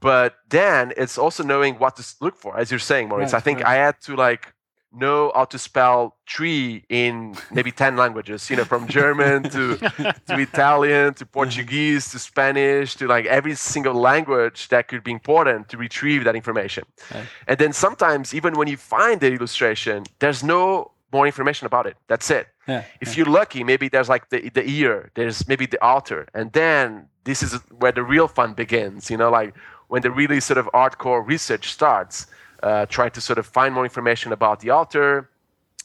[0.00, 3.40] but then it's also knowing what to look for as you're saying moritz right, i
[3.40, 3.66] think right.
[3.66, 4.54] i had to like
[4.92, 10.16] know how to spell tree in maybe 10 languages you know from german to to
[10.38, 15.76] italian to portuguese to spanish to like every single language that could be important to
[15.76, 17.24] retrieve that information okay.
[17.46, 21.96] and then sometimes even when you find the illustration there's no more information about it
[22.06, 23.14] that's it yeah, if yeah.
[23.16, 27.42] you're lucky maybe there's like the, the ear there's maybe the author and then this
[27.42, 29.54] is where the real fun begins you know like
[29.88, 32.26] when the really sort of hardcore research starts
[32.62, 35.28] uh, trying to sort of find more information about the author,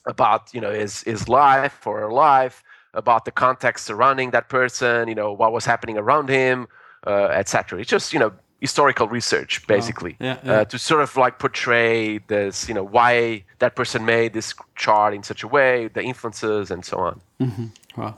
[0.06, 5.08] about you know his his life or her life, about the context surrounding that person,
[5.08, 6.68] you know, what was happening around him,
[7.08, 7.80] uh, etc.
[7.80, 10.52] It's just you know historical research basically yeah, yeah.
[10.54, 15.14] Uh, to sort of like portray this, you know, why that person made this chart
[15.14, 17.22] in such a way, the influences, and so on.
[17.42, 18.02] Mm-hmm.
[18.02, 18.16] Wow.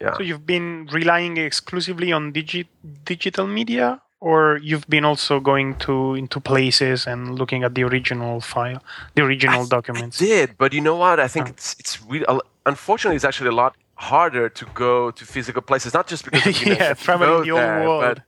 [0.00, 0.16] Yeah.
[0.16, 2.66] So you've been relying exclusively on digi-
[3.04, 8.40] digital media, or you've been also going to into places and looking at the original
[8.40, 8.80] file,
[9.16, 10.22] the original I, documents.
[10.22, 11.18] I did, but you know what?
[11.18, 11.50] I think oh.
[11.50, 15.92] it's it's really uh, unfortunately it's actually a lot harder to go to physical places,
[15.92, 18.02] not just because of, you yeah, traveling the old there, world.
[18.02, 18.22] But,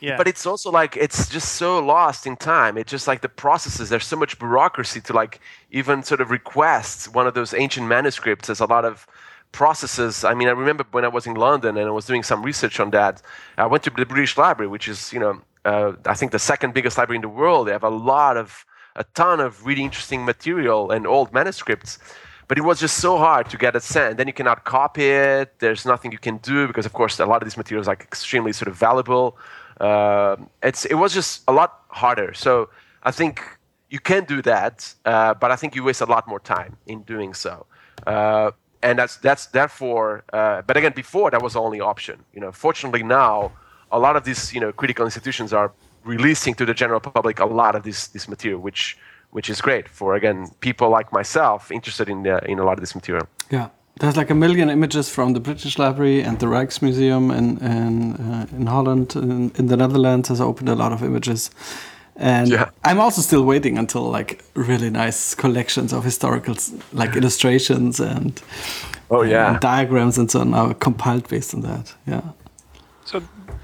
[0.00, 0.16] yeah.
[0.18, 2.76] But it's also like it's just so lost in time.
[2.76, 3.88] It's just like the processes.
[3.88, 8.48] There's so much bureaucracy to like even sort of request one of those ancient manuscripts.
[8.48, 9.06] There's a lot of
[9.52, 10.24] processes.
[10.24, 12.80] I mean, I remember when I was in London and I was doing some research
[12.80, 13.22] on that.
[13.56, 16.74] I went to the British Library, which is, you know, uh, I think the second
[16.74, 17.68] biggest library in the world.
[17.68, 18.64] They have a lot of,
[18.96, 21.98] a ton of really interesting material and old manuscripts.
[22.48, 24.16] But it was just so hard to get it sent.
[24.16, 25.60] Then you cannot copy it.
[25.60, 28.52] There's nothing you can do because, of course, a lot of these materials are extremely
[28.52, 29.38] sort of valuable.
[29.80, 32.34] Uh, it's it was just a lot harder.
[32.34, 32.68] So
[33.04, 33.40] I think
[33.88, 37.02] you can do that, uh, but I think you waste a lot more time in
[37.02, 37.66] doing so.
[38.06, 38.50] Uh,
[38.82, 40.24] and that's that's therefore.
[40.32, 42.16] Uh, but again, before that was the only option.
[42.34, 43.52] You know, fortunately now,
[43.92, 45.72] a lot of these you know critical institutions are
[46.04, 48.96] releasing to the general public a lot of this this material, which
[49.30, 52.80] which is great for again people like myself interested in the, in a lot of
[52.80, 53.26] this material.
[53.50, 53.68] Yeah.
[53.98, 58.46] There's like a million images from the British Library and the Rijksmuseum in in, uh,
[58.56, 59.14] in Holland.
[59.14, 61.50] In, in the Netherlands has opened a lot of images,
[62.20, 62.70] and yeah.
[62.84, 66.54] I'm also still waiting until like really nice collections of historical
[66.92, 68.40] like illustrations and
[69.10, 71.94] oh yeah and diagrams and so on are compiled based on that.
[72.06, 72.22] Yeah.
[73.06, 73.22] So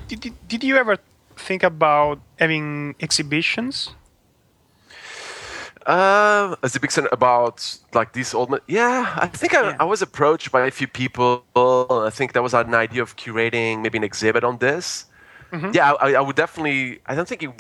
[0.09, 0.97] did did you ever
[1.37, 3.91] think about having exhibitions?
[5.85, 8.59] Uh, as a big son about like these old.
[8.67, 9.77] yeah, I think I, yeah.
[9.79, 11.45] I was approached by a few people.
[11.55, 15.05] I think that was an idea of curating maybe an exhibit on this.
[15.53, 15.71] Mm-hmm.
[15.75, 16.99] Yeah, I, I, would definitely.
[17.07, 17.51] I don't think it,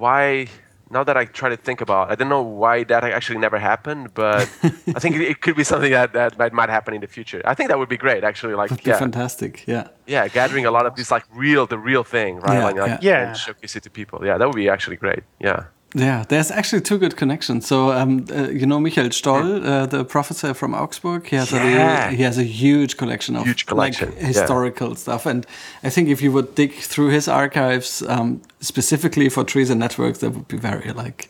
[0.00, 0.48] why
[0.92, 4.12] now that I try to think about, I don't know why that actually never happened,
[4.12, 7.40] but I think it, could be something that, that might, might happen in the future.
[7.44, 8.54] I think that would be great, actually.
[8.54, 9.64] Like, That'd yeah, fantastic.
[9.68, 12.54] Yeah, yeah, gathering a lot of these like real, the real thing, right?
[12.54, 13.28] Yeah, like, like, yeah.
[13.28, 14.24] and showcase it to people.
[14.24, 15.22] Yeah, that would be actually great.
[15.38, 15.66] Yeah.
[15.94, 17.66] Yeah, there's actually two good connections.
[17.66, 22.08] So, um, uh, you know, Michael Stoll, uh, the professor from Augsburg, he has yeah.
[22.08, 24.10] a he has a huge collection of huge collection.
[24.10, 24.94] like historical yeah.
[24.94, 25.44] stuff, and
[25.82, 30.20] I think if you would dig through his archives um, specifically for trees and networks,
[30.20, 31.28] that would be very like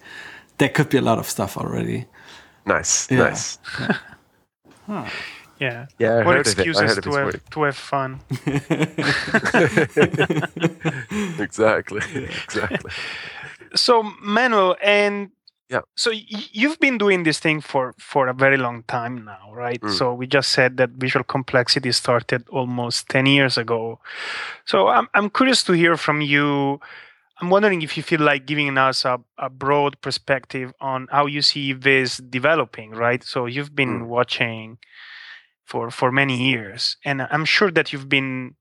[0.59, 2.05] there could be a lot of stuff already.
[2.67, 3.19] Nice, yeah.
[3.19, 3.59] nice.
[3.79, 3.97] Yeah.
[4.87, 5.05] huh.
[5.59, 5.87] Yeah.
[5.99, 6.25] Yeah.
[6.25, 8.21] what excuses to have to have fun?
[11.39, 12.03] exactly.
[12.45, 12.91] Exactly
[13.75, 15.31] so Manuel, and
[15.71, 15.83] yeah.
[15.95, 19.81] So you've been doing this thing for for a very long time now, right?
[19.81, 19.97] Mm.
[19.97, 24.01] So we just said that visual complexity started almost 10 years ago.
[24.65, 26.81] So I'm I'm curious to hear from you.
[27.41, 31.41] I'm wondering if you feel like giving us a, a broad perspective on how you
[31.41, 33.23] see this developing, right?
[33.23, 34.07] So you've been mm.
[34.09, 34.79] watching
[35.65, 38.57] for for many years, and I'm sure that you've been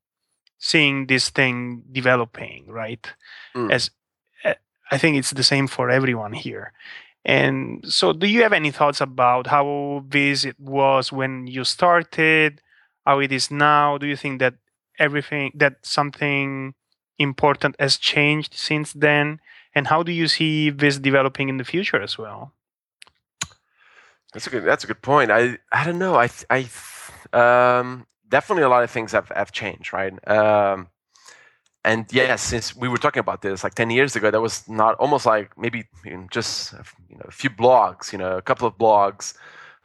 [0.60, 3.12] seeing this thing developing, right?
[3.56, 3.72] Mm.
[3.72, 3.90] As
[4.92, 6.74] I think it's the same for everyone here.
[7.26, 12.62] And so, do you have any thoughts about how this it was when you started,
[13.06, 13.98] how it is now?
[13.98, 14.56] Do you think that
[14.98, 16.74] everything, that something
[17.18, 19.40] important has changed since then?
[19.76, 22.54] And how do you see this developing in the future as well?
[24.34, 24.64] That's a good.
[24.64, 25.32] That's a good point.
[25.32, 26.16] I I don't know.
[26.16, 26.70] I I
[27.34, 30.14] um, definitely a lot of things have have changed, right?
[30.28, 30.88] Um,
[31.86, 34.96] and yes, since we were talking about this like 10 years ago, that was not
[34.96, 35.86] almost like maybe
[36.30, 36.74] just
[37.10, 39.34] you know, a few blogs, you know, a couple of blogs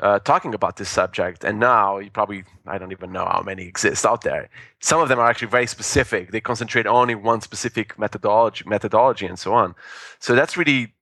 [0.01, 1.45] uh, talking about this subject.
[1.45, 4.49] And now you probably, I don't even know how many exist out there.
[4.81, 6.33] Some of them are actually very specific.
[6.33, 9.77] They concentrate only one specific methodology, methodology and so on.
[10.19, 10.95] So that's really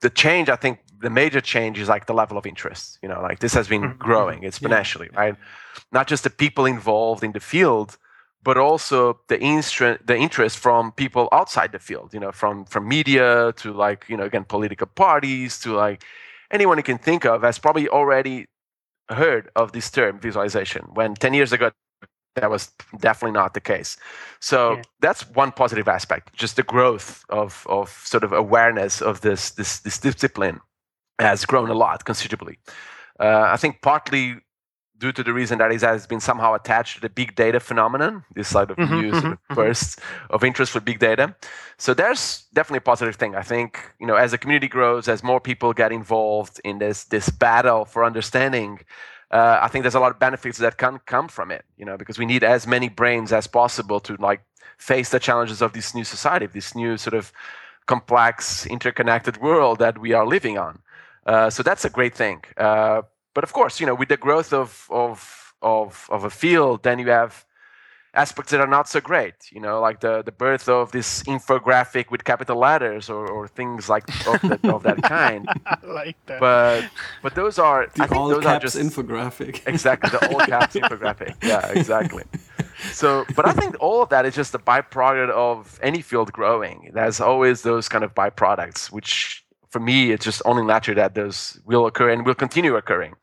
[0.00, 0.48] the change.
[0.48, 2.98] I think the major change is like the level of interest.
[3.02, 3.98] You know, like this has been mm-hmm.
[3.98, 5.20] growing exponentially, yeah.
[5.20, 5.36] right?
[5.92, 7.98] Not just the people involved in the field,
[8.42, 12.88] but also the interest the interest from people outside the field you know from from
[12.88, 16.04] media to like you know again political parties to like
[16.50, 18.46] anyone you can think of has probably already
[19.10, 20.82] heard of this term visualization.
[20.94, 21.70] When 10 years ago
[22.36, 22.70] that was
[23.00, 23.96] definitely not the case.
[24.40, 24.82] So yeah.
[25.00, 29.80] that's one positive aspect just the growth of of sort of awareness of this this
[29.80, 30.60] this discipline
[31.18, 32.58] has grown a lot considerably.
[33.18, 34.36] Uh, i think partly
[35.00, 38.22] due to the reason that it has been somehow attached to the big data phenomenon,
[38.34, 39.96] this sort of mm-hmm, new sort mm-hmm, of
[40.30, 41.34] of interest for big data.
[41.78, 43.34] So there's definitely a positive thing.
[43.34, 43.70] I think
[44.00, 47.84] you know as the community grows, as more people get involved in this this battle
[47.84, 48.80] for understanding
[49.30, 51.96] uh, I think there's a lot of benefits that can come from it, you know,
[51.96, 54.42] because we need as many brains as possible to like
[54.76, 57.32] face the challenges of this new society, this new sort of
[57.86, 60.80] complex, interconnected world that we are living on.
[61.26, 62.42] Uh, so that's a great thing.
[62.56, 63.02] Uh,
[63.34, 66.98] but of course, you know, with the growth of of of of a field, then
[66.98, 67.44] you have
[68.14, 72.10] aspects that are not so great you know like the the birth of this infographic
[72.10, 75.48] with capital letters or, or things like of, the, of that kind.
[75.82, 76.40] Like that.
[76.40, 76.90] But
[77.22, 79.62] but those are the I think all those caps are just infographic.
[79.66, 81.34] Exactly the all caps infographic.
[81.42, 82.24] Yeah exactly.
[82.92, 86.90] So but i think all of that is just a byproduct of any field growing.
[86.92, 91.60] There's always those kind of byproducts which for me it's just only natural that those
[91.64, 93.14] will occur and will continue occurring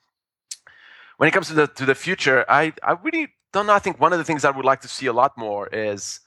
[1.17, 3.73] when it comes to the to the future i i really don't know.
[3.73, 6.19] I think one of the things I would like to see a lot more is,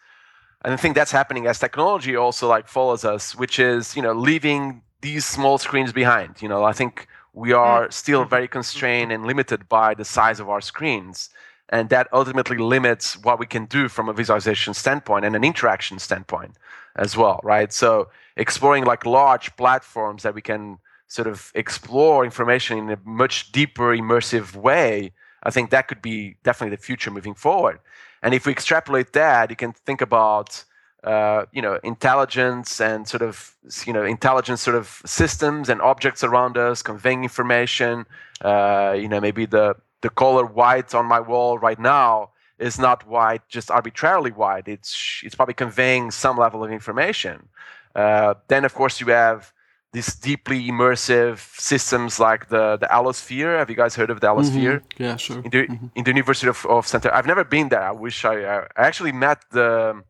[0.65, 4.13] and I think that's happening as technology also like follows us, which is you know
[4.13, 6.43] leaving these small screens behind.
[6.43, 7.93] You know, I think we are mm.
[7.93, 11.31] still very constrained and limited by the size of our screens,
[11.69, 15.99] and that ultimately limits what we can do from a visualization standpoint and an interaction
[15.99, 16.57] standpoint
[16.97, 17.73] as well, right?
[17.73, 23.53] So exploring like large platforms that we can sort of explore information in a much
[23.53, 25.13] deeper immersive way
[25.43, 27.81] I think that could be definitely the future moving forward.
[28.23, 30.65] And if we extrapolate that, you can think about
[31.03, 33.57] uh, you know intelligence and sort of
[33.87, 38.05] you know intelligence sort of systems and objects around us conveying information.
[38.43, 43.07] Uh, you know maybe the the color white on my wall right now is not
[43.07, 44.69] white just arbitrarily white.
[44.69, 47.49] It's it's probably conveying some level of information.
[47.95, 49.53] Uh, then of course you have
[49.93, 53.59] these deeply immersive systems like the the Allosphere.
[53.59, 54.81] Have you guys heard of the Allosphere?
[54.81, 55.03] Mm-hmm.
[55.03, 55.43] Yeah, sure.
[55.43, 55.87] In the, mm-hmm.
[55.97, 57.15] in the University of, of Santa.
[57.15, 57.83] I've never been there.
[57.83, 58.35] I wish I.
[58.45, 60.03] I actually met the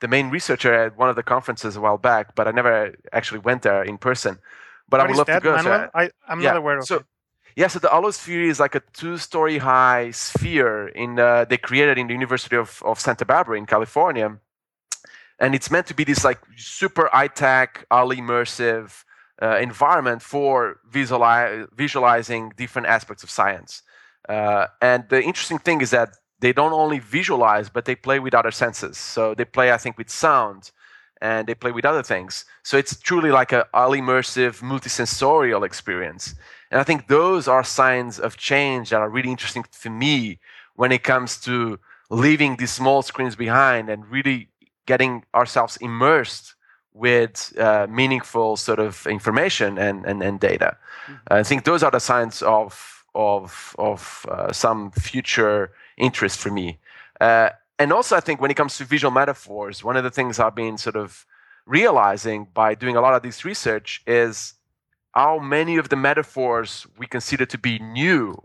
[0.00, 3.40] the main researcher at one of the conferences a while back, but I never actually
[3.40, 4.38] went there in person.
[4.88, 5.62] But what I would love that, to go.
[5.62, 7.04] So I, am yeah, not aware of so, it.
[7.56, 12.08] Yeah, so the Allosphere is like a two-story high sphere in uh, they created in
[12.08, 14.36] the University of, of Santa Barbara in California,
[15.38, 19.04] and it's meant to be this like super high-tech, all immersive
[19.42, 23.82] uh, environment for visuali- visualizing different aspects of science.
[24.28, 26.10] Uh, and the interesting thing is that
[26.40, 28.96] they don't only visualize, but they play with other senses.
[28.98, 30.70] So they play, I think, with sound
[31.20, 32.44] and they play with other things.
[32.62, 36.34] So it's truly like a all immersive, multisensorial experience.
[36.70, 40.38] And I think those are signs of change that are really interesting to me
[40.74, 41.78] when it comes to
[42.10, 44.48] leaving these small screens behind and really
[44.86, 46.54] getting ourselves immersed
[46.92, 50.76] with uh, meaningful sort of information and, and, and data.
[51.06, 51.14] Mm-hmm.
[51.28, 56.78] I think those are the signs of, of, of uh, some future interest for me.
[57.20, 60.38] Uh, and also, I think when it comes to visual metaphors, one of the things
[60.38, 61.26] I've been sort of
[61.66, 64.54] realizing by doing a lot of this research is
[65.12, 68.40] how many of the metaphors we consider to be new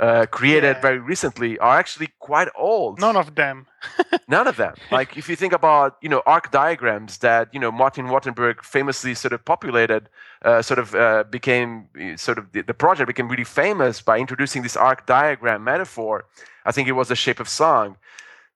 [0.00, 0.80] uh, created yeah.
[0.80, 3.00] very recently are actually quite old.
[3.00, 3.66] None of them.
[4.28, 4.74] None of them.
[4.90, 9.14] Like if you think about you know arc diagrams that you know Martin Wattenberg famously
[9.14, 10.08] sort of populated,
[10.44, 14.62] uh, sort of uh, became sort of the, the, project became really famous by introducing
[14.62, 16.24] this arc diagram metaphor.
[16.64, 17.96] I think it was the shape of song.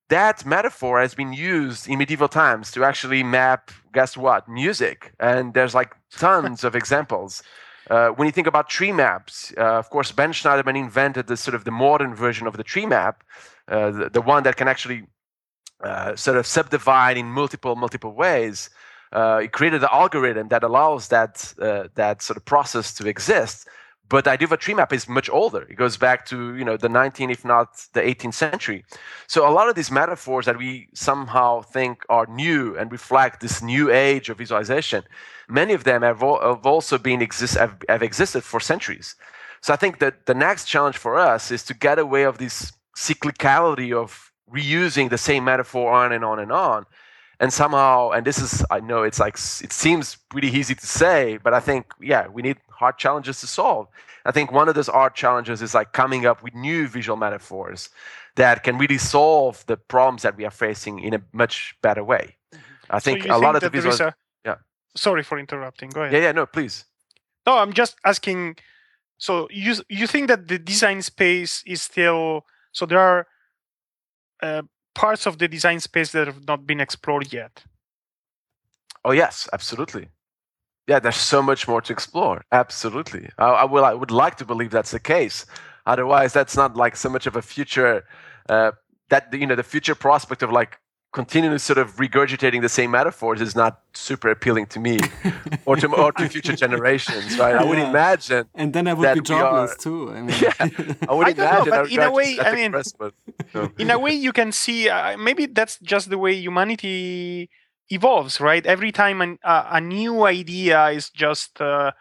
[0.09, 5.53] That metaphor has been used in medieval times to actually map, guess what, music, and
[5.53, 7.43] there's like tons of examples.
[7.89, 11.55] Uh, when you think about tree maps, uh, of course, Ben Shneiderman invented the sort
[11.55, 13.23] of the modern version of the tree map,
[13.69, 15.05] uh, the, the, one that can actually
[15.85, 18.71] uh, sort of subdivide in multiple multiple ways.
[19.13, 23.69] Uh, he created the algorithm that allows that uh, that sort of process to exist.
[24.09, 25.63] But the idea of a tree map is much older.
[25.63, 28.85] It goes back to you know the 19th, if not the 18th century.
[29.27, 33.63] So a lot of these metaphors that we somehow think are new and reflect this
[33.63, 35.03] new age of visualization,
[35.49, 39.17] many of them have, have also been exist have, have existed for centuries.
[39.61, 42.73] So I think that the next challenge for us is to get away of this
[42.97, 46.87] cyclicality of reusing the same metaphor on and on and on
[47.41, 51.39] and somehow and this is i know it's like it seems pretty easy to say
[51.43, 53.89] but i think yeah we need hard challenges to solve.
[54.25, 57.89] I think one of those hard challenges is like coming up with new visual metaphors
[58.37, 62.37] that can really solve the problems that we are facing in a much better way.
[62.53, 62.97] Mm-hmm.
[62.97, 64.15] i think so a think lot of the visual a...
[64.45, 64.57] yeah.
[64.95, 66.13] Sorry for interrupting go ahead.
[66.13, 66.85] Yeah yeah no please.
[67.47, 68.57] No i'm just asking
[69.19, 73.27] so you you think that the design space is still so there are
[74.43, 74.63] uh,
[74.97, 77.63] parts of the design space that have not been explored yet.
[79.05, 80.09] Oh yes, absolutely.
[80.89, 82.45] Yeah, there's so much more to explore.
[82.51, 83.29] Absolutely.
[83.39, 83.85] I, I will.
[83.85, 85.47] I would like to believe that's the case.
[85.85, 88.05] Otherwise, that's not like so much of a future.
[88.49, 88.73] Uh,
[89.11, 90.79] that you know, the future prospect of like
[91.17, 95.01] continually sort of regurgitating the same metaphors is not super appealing to me
[95.65, 97.55] or to or to future generations, right?
[97.55, 97.63] Yeah.
[97.63, 98.45] I would imagine.
[98.55, 100.13] And then I would be jobless are, too.
[100.13, 100.53] I mean, yeah,
[101.09, 101.71] I would I imagine.
[101.73, 103.73] Know, but in a way, I mean, so.
[103.83, 107.49] in a way, you can see uh, maybe that's just the way humanity
[107.89, 108.65] evolves, right?
[108.67, 111.61] Every time an, uh, a new idea is just.
[111.61, 111.93] Uh,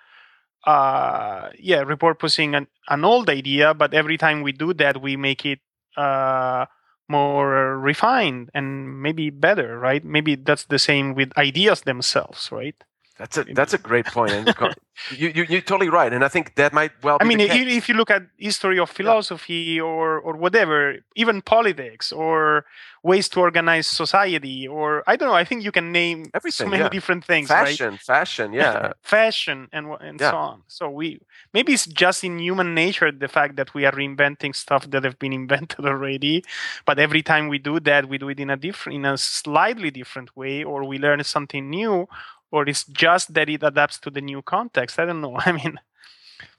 [0.67, 5.45] uh, yeah, repurposing an, an old idea, but every time we do that, we make
[5.45, 5.59] it
[5.95, 6.65] uh,
[7.09, 10.03] more uh, refined and maybe better, right?
[10.03, 12.75] Maybe that's the same with ideas themselves, right?
[13.17, 14.53] That's a that's a great point, and
[15.11, 17.17] you, you you're totally right, and I think that might well.
[17.21, 19.83] I mean, if you look at history of philosophy yeah.
[19.83, 22.65] or or whatever, even politics or
[23.03, 26.69] ways to organize society, or I don't know, I think you can name Everything, so
[26.69, 26.89] many yeah.
[26.89, 27.47] different things.
[27.47, 28.01] Fashion, right?
[28.01, 30.31] fashion, yeah, fashion, and and yeah.
[30.31, 30.63] so on.
[30.67, 31.21] So we
[31.53, 35.17] maybe it's just in human nature the fact that we are reinventing stuff that have
[35.19, 36.43] been invented already,
[36.85, 39.89] but every time we do that, we do it in a different, in a slightly
[39.89, 42.09] different way, or we learn something new
[42.55, 44.97] or it's just that it adapts to the new context.
[44.97, 45.35] I don't know.
[45.49, 45.73] I mean,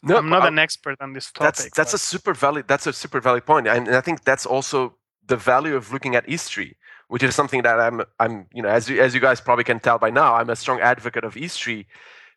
[0.02, 1.44] no, I'm not uh, an expert on this topic.
[1.46, 2.00] That's that's but.
[2.00, 4.78] a super valid that's a super valid point, and, and I think that's also
[5.26, 6.76] the value of looking at history,
[7.08, 9.80] which is something that I'm I'm you know as you, as you guys probably can
[9.80, 11.86] tell by now, I'm a strong advocate of history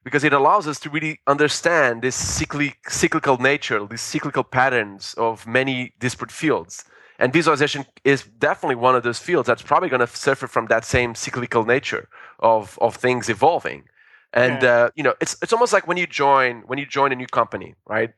[0.04, 5.46] because it allows us to really understand this cyclic, cyclical nature, these cyclical patterns of
[5.46, 6.86] many disparate fields.
[7.20, 10.86] And visualization is definitely one of those fields that's probably going to suffer from that
[10.86, 12.08] same cyclical nature
[12.40, 13.84] of, of things evolving.
[14.34, 14.70] And yeah.
[14.70, 17.28] uh, you know, it's it's almost like when you join when you join a new
[17.28, 18.12] company, right?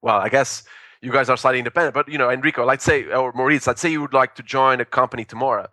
[0.00, 0.62] Well, I guess
[1.02, 3.90] you guys are slightly independent, but you know, Enrico, let's say or Moritz, let's say
[3.90, 5.66] you would like to join a company tomorrow.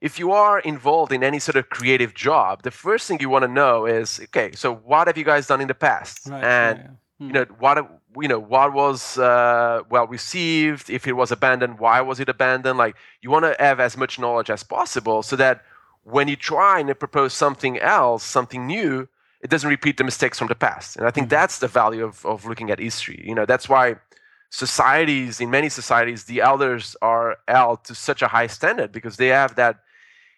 [0.00, 3.44] If you are involved in any sort of creative job, the first thing you want
[3.44, 6.28] to know is, okay, so what have you guys done in the past?
[6.28, 6.90] Right, and yeah, yeah.
[7.22, 7.28] Hmm.
[7.28, 7.76] you know, what
[8.20, 12.78] you know what was uh, well received if it was abandoned why was it abandoned
[12.78, 15.62] like you want to have as much knowledge as possible so that
[16.04, 19.08] when you try and propose something else something new
[19.40, 21.40] it doesn't repeat the mistakes from the past and i think mm-hmm.
[21.40, 23.94] that's the value of, of looking at history you know that's why
[24.50, 29.28] societies in many societies the elders are held to such a high standard because they
[29.28, 29.76] have that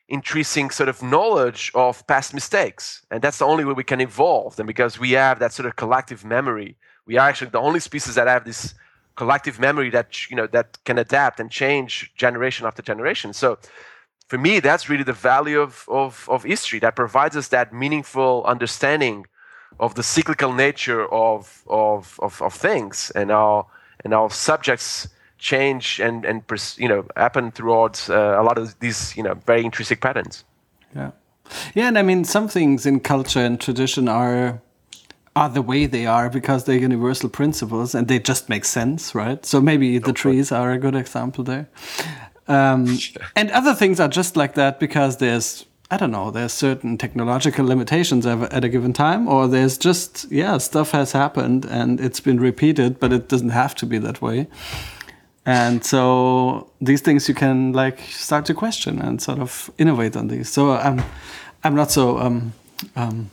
[0.09, 4.59] intrinsic sort of knowledge of past mistakes and that's the only way we can evolve
[4.59, 6.77] and because we have that sort of collective memory
[7.07, 8.75] we are actually the only species that have this
[9.17, 13.33] collective memory that you know that can adapt and change generation after generation.
[13.33, 13.59] So
[14.29, 18.43] for me, that's really the value of, of, of history that provides us that meaningful
[18.45, 19.27] understanding
[19.79, 23.67] of the cyclical nature of, of, of, of things and our
[24.03, 25.09] and our subjects
[25.45, 26.43] change and and
[26.79, 30.45] you know happen throughout uh, a lot of these you know very intrinsic patterns.
[30.97, 31.11] Yeah,
[31.75, 34.61] yeah, and I mean some things in culture and tradition are
[35.37, 39.45] are the way they are because they're universal principles and they just make sense, right?
[39.45, 41.69] So maybe the trees are a good example there.
[42.47, 42.99] Um,
[43.37, 47.67] and other things are just like that because there's, I don't know, there's certain technological
[47.67, 52.39] limitations at a given time, or there's just, yeah, stuff has happened and it's been
[52.39, 54.47] repeated, but it doesn't have to be that way.
[55.47, 60.29] And so these things you can like start to question and sort of innovate on
[60.29, 60.49] these.
[60.49, 61.03] So I'm,
[61.63, 62.55] I'm not so um,
[62.97, 63.31] um,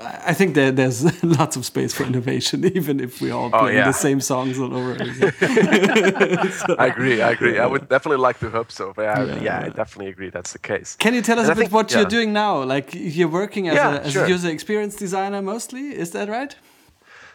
[0.00, 1.04] I think that there's
[1.38, 3.84] lots of space for innovation, even if we all oh, play oh, yeah.
[3.84, 5.32] the same songs all over again.
[6.52, 7.20] so, I agree.
[7.22, 7.58] I agree.
[7.58, 8.92] I would definitely like to hope so.
[8.94, 10.30] But I, yeah, yeah, I definitely agree.
[10.30, 10.96] That's the case.
[10.96, 12.62] Can you tell us and a bit think, what you're doing now?
[12.62, 14.24] Like you're working as, a, as sure.
[14.24, 15.96] a user experience designer mostly.
[15.96, 16.54] Is that right?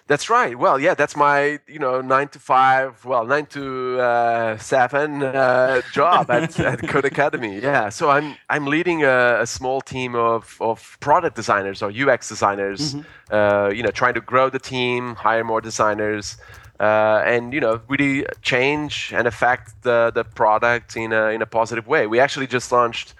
[0.08, 0.58] That's right.
[0.60, 5.82] Well, yeah, that's my you know nine to five, well nine to uh, seven uh,
[5.93, 7.62] job at, at Codecademy.
[7.62, 12.28] Yeah, so I'm I'm leading a, a, small team of, of product designers or UX
[12.28, 12.95] designers.
[12.95, 13.34] Mm-hmm.
[13.34, 16.36] Uh, you know, trying to grow the team, hire more designers,
[16.82, 21.45] uh, and you know really change and affect the the product in a in a
[21.45, 22.08] positive way.
[22.08, 23.14] We actually just launched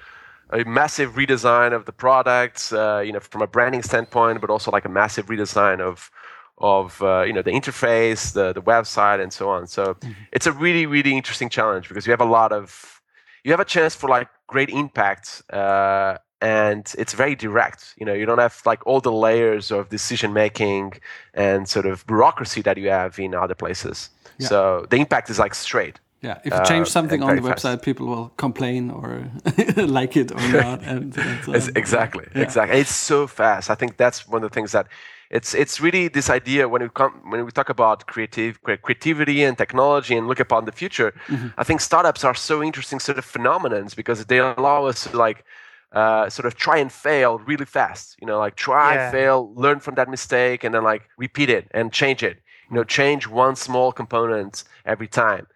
[0.49, 4.69] a massive redesign of the products, uh, you know, from a branding standpoint, but also
[4.69, 6.11] like a massive redesign of
[6.58, 9.68] of uh, you know the interface, the the website, and so on.
[9.68, 10.12] So mm-hmm.
[10.32, 13.01] it's a really really interesting challenge because you have a lot of
[13.43, 15.41] you have a chance for like great impact.
[15.51, 19.88] Uh, and it's very direct you know you don't have like all the layers of
[19.88, 20.91] decision making
[21.34, 24.47] and sort of bureaucracy that you have in other places yeah.
[24.49, 27.66] so the impact is like straight yeah, if you change uh, something on the fast.
[27.66, 29.30] website, people will complain or
[29.76, 30.82] like it or not.
[30.82, 32.41] And, and so exactly, yeah.
[32.41, 32.80] exactly.
[32.80, 33.70] It's so fast.
[33.70, 34.88] I think that's one of the things that
[35.34, 39.57] it's it's really this idea when we come when we talk about creative creativity and
[39.57, 41.11] technology and look upon the future.
[41.27, 41.47] Mm-hmm.
[41.57, 45.43] I think startups are so interesting sort of phenomenons because they allow us to like
[45.91, 48.15] uh, sort of try and fail really fast.
[48.21, 49.11] You know, like try, yeah.
[49.11, 52.38] fail, learn from that mistake, and then like repeat it and change it.
[52.69, 55.47] You know, change one small component every time,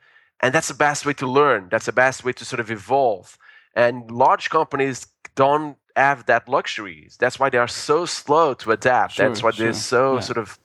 [0.41, 1.67] and that's the best way to learn.
[1.69, 3.37] That's the best way to sort of evolve.
[3.85, 5.05] and large companies
[5.35, 7.09] don't have that luxury.
[7.19, 9.13] That's why they are so slow to adapt.
[9.13, 9.65] Sure, That's why sure.
[9.65, 10.19] they're so yeah.
[10.19, 10.59] sort of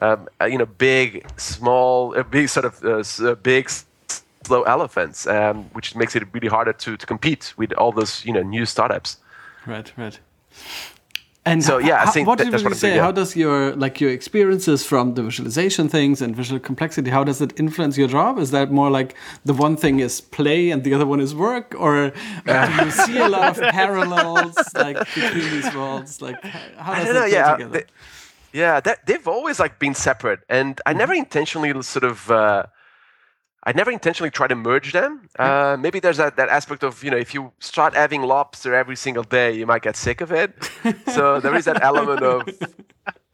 [0.00, 3.70] um, uh, you know big, small, uh, big sort of uh, uh, big
[4.44, 8.32] slow elephants, um, which makes it really harder to, to compete with all those you
[8.32, 9.18] know new startups.
[9.66, 10.18] Right, right.
[11.44, 12.96] And so yeah, I think what that, did you say?
[12.96, 13.04] Yeah.
[13.04, 17.10] How does your like your experiences from the visualization things and visual complexity?
[17.10, 18.38] How does it influence your job?
[18.38, 19.14] Is that more like
[19.44, 22.12] the one thing is play and the other one is work, or
[22.44, 26.20] do you see a lot of parallels like between these worlds?
[26.20, 27.72] Like how does I don't know, yeah, together?
[27.72, 27.84] They,
[28.52, 31.20] yeah, that, they've always like been separate, and I never mm-hmm.
[31.20, 32.30] intentionally sort of.
[32.30, 32.66] Uh,
[33.68, 35.28] I never intentionally try to merge them.
[35.38, 38.96] Uh, maybe there's that, that aspect of, you know, if you start having lobster every
[38.96, 40.54] single day, you might get sick of it.
[41.14, 42.48] so there is that element of,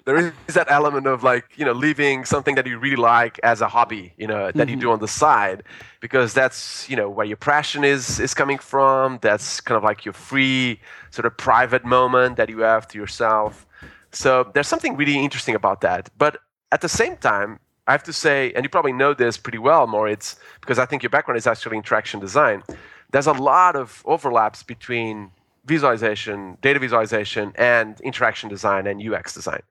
[0.07, 0.17] there
[0.49, 3.69] is that element of like, you know, leaving something that you really like as a
[3.69, 4.71] hobby, you know, that mm-hmm.
[4.71, 5.63] you do on the side,
[6.01, 9.21] because that's, you know, where your passion is, is coming from.
[9.23, 10.81] That's kind of like your free
[11.13, 13.69] sort of private moment that you have to yourself.
[14.11, 16.11] So there's something really interesting about that.
[16.19, 16.39] But
[16.73, 19.87] at the same time, I have to say, and you probably know this pretty well,
[19.87, 22.63] Moritz, because I think your background is actually interaction design.
[23.11, 25.31] There's a lot of overlaps between
[25.67, 29.63] visualization, data visualization, and interaction design and UX design.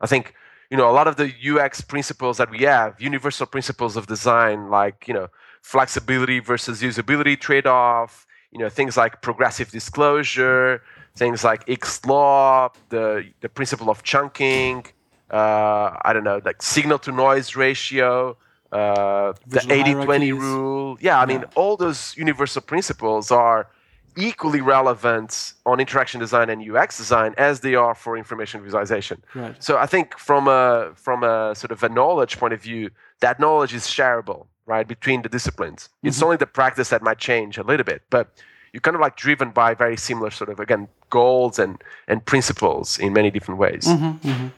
[0.00, 0.34] I think
[0.70, 4.70] you know a lot of the UX principles that we have, universal principles of design,
[4.70, 5.28] like you know
[5.62, 10.82] flexibility versus usability trade-off, you know things like progressive disclosure,
[11.16, 14.86] things like Hick's law, the the principle of chunking,
[15.30, 18.36] uh, I don't know, like signal to noise ratio,
[18.72, 20.98] uh, the 80 20 rule.
[21.00, 21.26] Yeah, I yeah.
[21.26, 23.68] mean, all those universal principles are
[24.16, 29.22] equally relevant on interaction design and UX design as they are for information visualization.
[29.34, 29.62] Right.
[29.62, 33.38] So I think from a from a sort of a knowledge point of view, that
[33.38, 35.88] knowledge is shareable, right, between the disciplines.
[35.98, 36.08] Mm-hmm.
[36.08, 38.28] It's only the practice that might change a little bit, but
[38.72, 42.98] you're kind of like driven by very similar sort of again goals and and principles
[42.98, 43.84] in many different ways.
[43.86, 44.48] Mm-hmm, mm-hmm.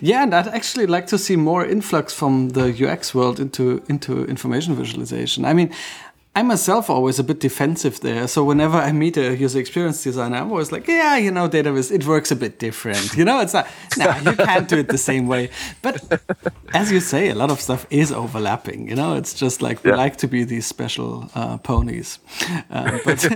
[0.00, 4.24] Yeah, and I'd actually like to see more influx from the UX world into into
[4.24, 5.44] information visualization.
[5.44, 5.70] I mean,
[6.36, 8.28] I myself always a bit defensive there.
[8.28, 11.90] So whenever I meet a user experience designer, I'm always like, yeah, you know, database,
[11.90, 13.16] it works a bit different.
[13.16, 13.66] You know, it's not,
[13.96, 15.48] no, you can't do it the same way.
[15.80, 16.20] But
[16.74, 18.86] as you say, a lot of stuff is overlapping.
[18.86, 19.96] You know, it's just like we yeah.
[19.96, 22.18] like to be these special uh, ponies.
[22.68, 23.22] Uh, but,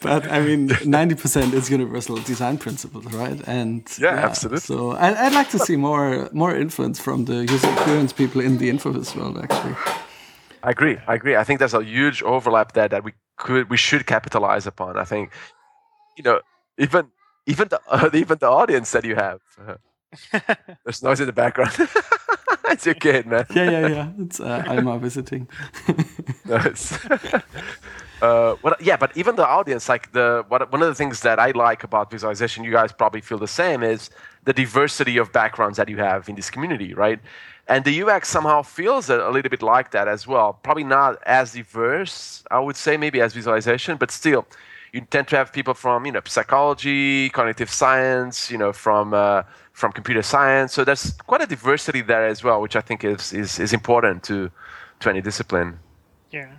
[0.00, 3.40] but I mean, 90% is universal design principles, right?
[3.46, 4.60] And yeah, yeah absolutely.
[4.60, 8.58] So I, I'd like to see more more influence from the user experience people in
[8.58, 9.76] the InfoVis world, actually.
[10.64, 10.96] I agree.
[11.06, 11.36] I agree.
[11.36, 14.96] I think there's a huge overlap there that we could, we should capitalize upon.
[14.96, 15.30] I think,
[16.16, 16.40] you know,
[16.78, 17.10] even
[17.46, 19.40] even the uh, even the audience that you have.
[19.60, 19.74] Uh,
[20.84, 21.76] there's noise in the background.
[22.70, 23.44] it's your kid, man.
[23.54, 24.08] yeah, yeah, yeah.
[24.18, 25.48] It's uh, Alma visiting.
[26.46, 26.98] nice.
[28.22, 31.38] Uh, what, yeah, but even the audience, like the what, one of the things that
[31.38, 34.08] I like about visualization, you guys probably feel the same, is
[34.44, 37.20] the diversity of backgrounds that you have in this community, right?
[37.66, 40.52] And the UX somehow feels a, a, little bit like that as well.
[40.62, 44.46] Probably not as diverse, I would say, maybe as visualization, but still,
[44.92, 49.42] you tend to have people from you know psychology, cognitive science, you know from uh,
[49.72, 50.72] from computer science.
[50.72, 54.22] So there's quite a diversity there as well, which I think is is, is important
[54.24, 54.50] to
[55.00, 55.78] to any discipline.
[56.30, 56.52] Yeah.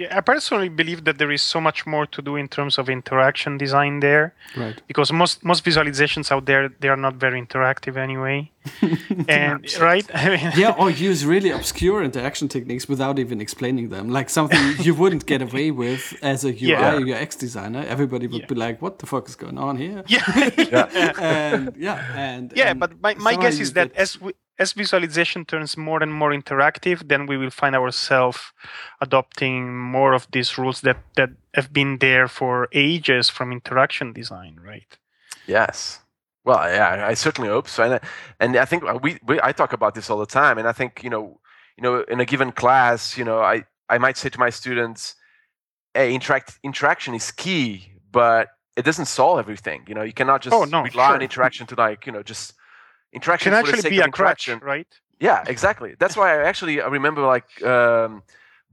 [0.00, 2.88] Yeah, I personally believe that there is so much more to do in terms of
[2.88, 4.32] interaction design there.
[4.56, 4.80] Right.
[4.88, 8.50] Because most most visualizations out there they are not very interactive anyway.
[9.28, 10.06] and right?
[10.14, 14.08] I mean, yeah, or use really obscure interaction techniques without even explaining them.
[14.08, 16.96] Like something you wouldn't get away with as a UI yeah.
[16.96, 17.84] or UX designer.
[17.86, 18.54] Everybody would yeah.
[18.54, 20.24] be like, "What the fuck is going on here?" Yeah.
[20.56, 21.12] yeah.
[21.20, 25.46] and yeah, and Yeah, and but my, my guess is that as we as visualization
[25.46, 28.52] turns more and more interactive, then we will find ourselves
[29.00, 34.60] adopting more of these rules that, that have been there for ages from interaction design,
[34.62, 34.98] right?
[35.46, 36.00] Yes.
[36.44, 38.00] Well, yeah, I certainly hope so, and
[38.38, 40.72] and I think uh, we, we I talk about this all the time, and I
[40.72, 41.38] think you know,
[41.76, 45.16] you know, in a given class, you know, I I might say to my students,
[45.92, 49.84] "Hey, interact interaction is key, but it doesn't solve everything.
[49.86, 51.14] You know, you cannot just oh, no, rely sure.
[51.16, 52.54] on interaction to like you know just
[53.12, 54.86] interaction can actually be a interaction, right?
[55.20, 55.94] Yeah, exactly.
[55.98, 58.22] That's why I actually I remember like um,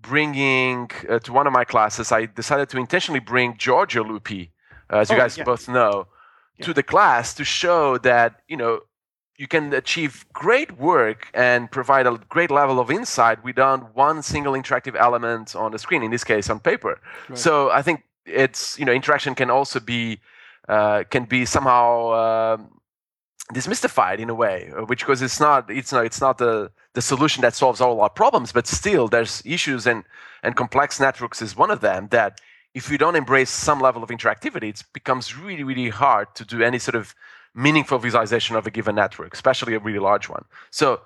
[0.01, 2.11] bringing uh, to one of my classes.
[2.11, 4.49] I decided to intentionally bring Giorgia Lupi,
[4.91, 5.43] uh, as you oh, guys yeah.
[5.43, 6.07] both know,
[6.57, 6.65] yeah.
[6.65, 8.81] to the class to show that you know
[9.37, 14.53] you can achieve great work and provide a great level of insight without one single
[14.53, 16.01] interactive element on the screen.
[16.01, 16.99] In this case, on paper.
[17.27, 17.37] Right.
[17.37, 20.21] So I think it's you know interaction can also be
[20.69, 22.57] uh, can be somehow.
[23.53, 27.01] Demystified in a way, uh, which because it's not it's not it's not the the
[27.01, 30.03] solution that solves all our problems, but still there's issues and
[30.43, 32.41] and complex networks is one of them that
[32.73, 36.61] if you don't embrace some level of interactivity, it becomes really really hard to do
[36.61, 37.15] any sort of
[37.55, 40.43] meaningful visualization of a given network, especially a really large one.
[40.69, 41.01] So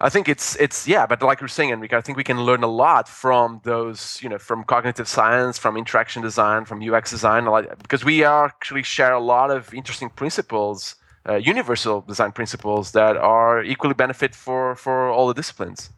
[0.00, 2.62] I think it's it's yeah, but like you're saying, Enrico, I think we can learn
[2.62, 7.44] a lot from those, you know, from cognitive science, from interaction design, from UX design,
[7.82, 10.94] because we actually share a lot of interesting principles,
[11.28, 15.90] uh, universal design principles that are equally benefit for for all the disciplines.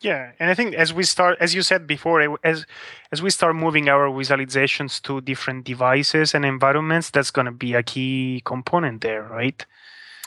[0.00, 2.64] Yeah, and I think as we start, as you said before, as
[3.12, 7.74] as we start moving our visualizations to different devices and environments, that's going to be
[7.74, 9.66] a key component there, right?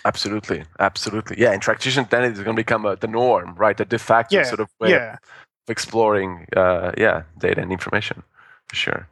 [0.05, 1.39] Absolutely, absolutely.
[1.39, 3.75] Yeah, interaction then is going to become a, the norm, right?
[3.75, 5.13] The de facto yeah, sort of way yeah.
[5.13, 8.21] of exploring, uh, yeah, data and information,
[8.67, 9.07] for sure.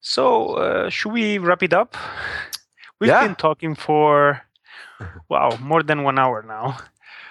[0.00, 1.96] So, uh, should we wrap it up?
[3.00, 3.26] We've yeah.
[3.26, 4.42] been talking for
[5.28, 6.78] wow more than one hour now.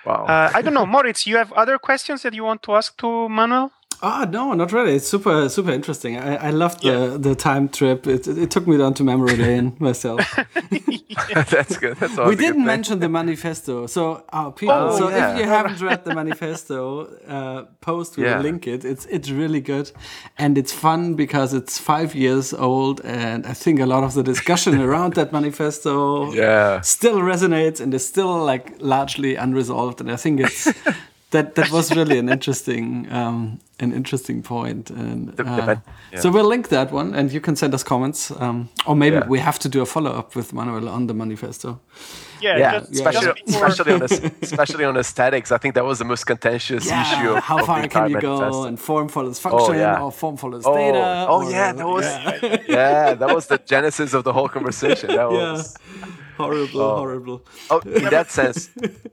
[0.06, 0.26] Wow.
[0.26, 1.26] Uh, I don't know, Moritz.
[1.26, 3.72] You have other questions that you want to ask to Manuel?
[4.02, 4.96] Ah, no, not really.
[4.96, 6.18] It's super, super interesting.
[6.18, 7.18] I, I loved the, yeah.
[7.18, 8.08] the time trip.
[8.08, 10.22] It, it took me down to memory lane myself.
[11.34, 11.98] That's good.
[11.98, 13.88] That's we didn't mention the manifesto.
[13.88, 15.34] So, uh, people, oh, so yeah.
[15.34, 18.40] if you haven't read the manifesto, uh, post will yeah.
[18.40, 18.84] link it.
[18.84, 19.92] It's it's really good,
[20.38, 24.24] and it's fun because it's five years old, and I think a lot of the
[24.24, 26.82] discussion around that manifesto yeah.
[26.82, 30.02] still resonates and is still like largely unresolved.
[30.02, 30.68] And I think it's
[31.36, 34.90] that that was really an interesting um, an interesting point.
[34.90, 35.76] And uh,
[36.12, 36.20] yeah.
[36.22, 39.28] so we'll link that one, and you can send us comments, um, or maybe yeah.
[39.28, 41.80] we have to do a follow up with Manuel on the manifesto.
[42.42, 44.02] Yeah, yeah, just, especially, especially on
[44.42, 45.52] especially on aesthetics.
[45.52, 47.30] I think that was the most contentious issue.
[47.32, 48.38] Of, How far can you go?
[48.40, 48.64] Manifesto.
[48.66, 51.26] And form follows oh, function, oh, or form follows oh, data.
[51.30, 52.06] Oh, yeah, that was
[52.68, 53.14] yeah.
[53.14, 55.10] that was the genesis of the whole conversation.
[55.16, 55.76] That was
[56.38, 56.96] horrible, oh.
[56.98, 57.46] horrible.
[57.70, 58.70] Oh, in that sense,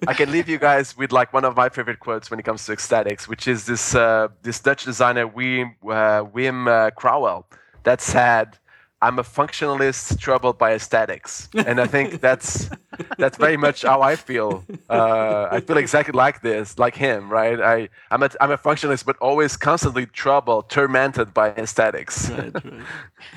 [0.07, 2.67] I can leave you guys with like one of my favorite quotes when it comes
[2.67, 7.45] to aesthetics, which is this uh, this Dutch designer Wim uh, Wim uh, Crouwel
[7.85, 8.59] that said,
[9.01, 12.71] "I'm a functionalist troubled by aesthetics," and I think that's
[13.19, 14.65] that's very much how I feel.
[14.89, 17.61] Uh, I feel exactly like this, like him, right?
[17.61, 22.31] I I'm a I'm a functionalist, but always constantly troubled, tormented by aesthetics.
[22.31, 22.55] Right,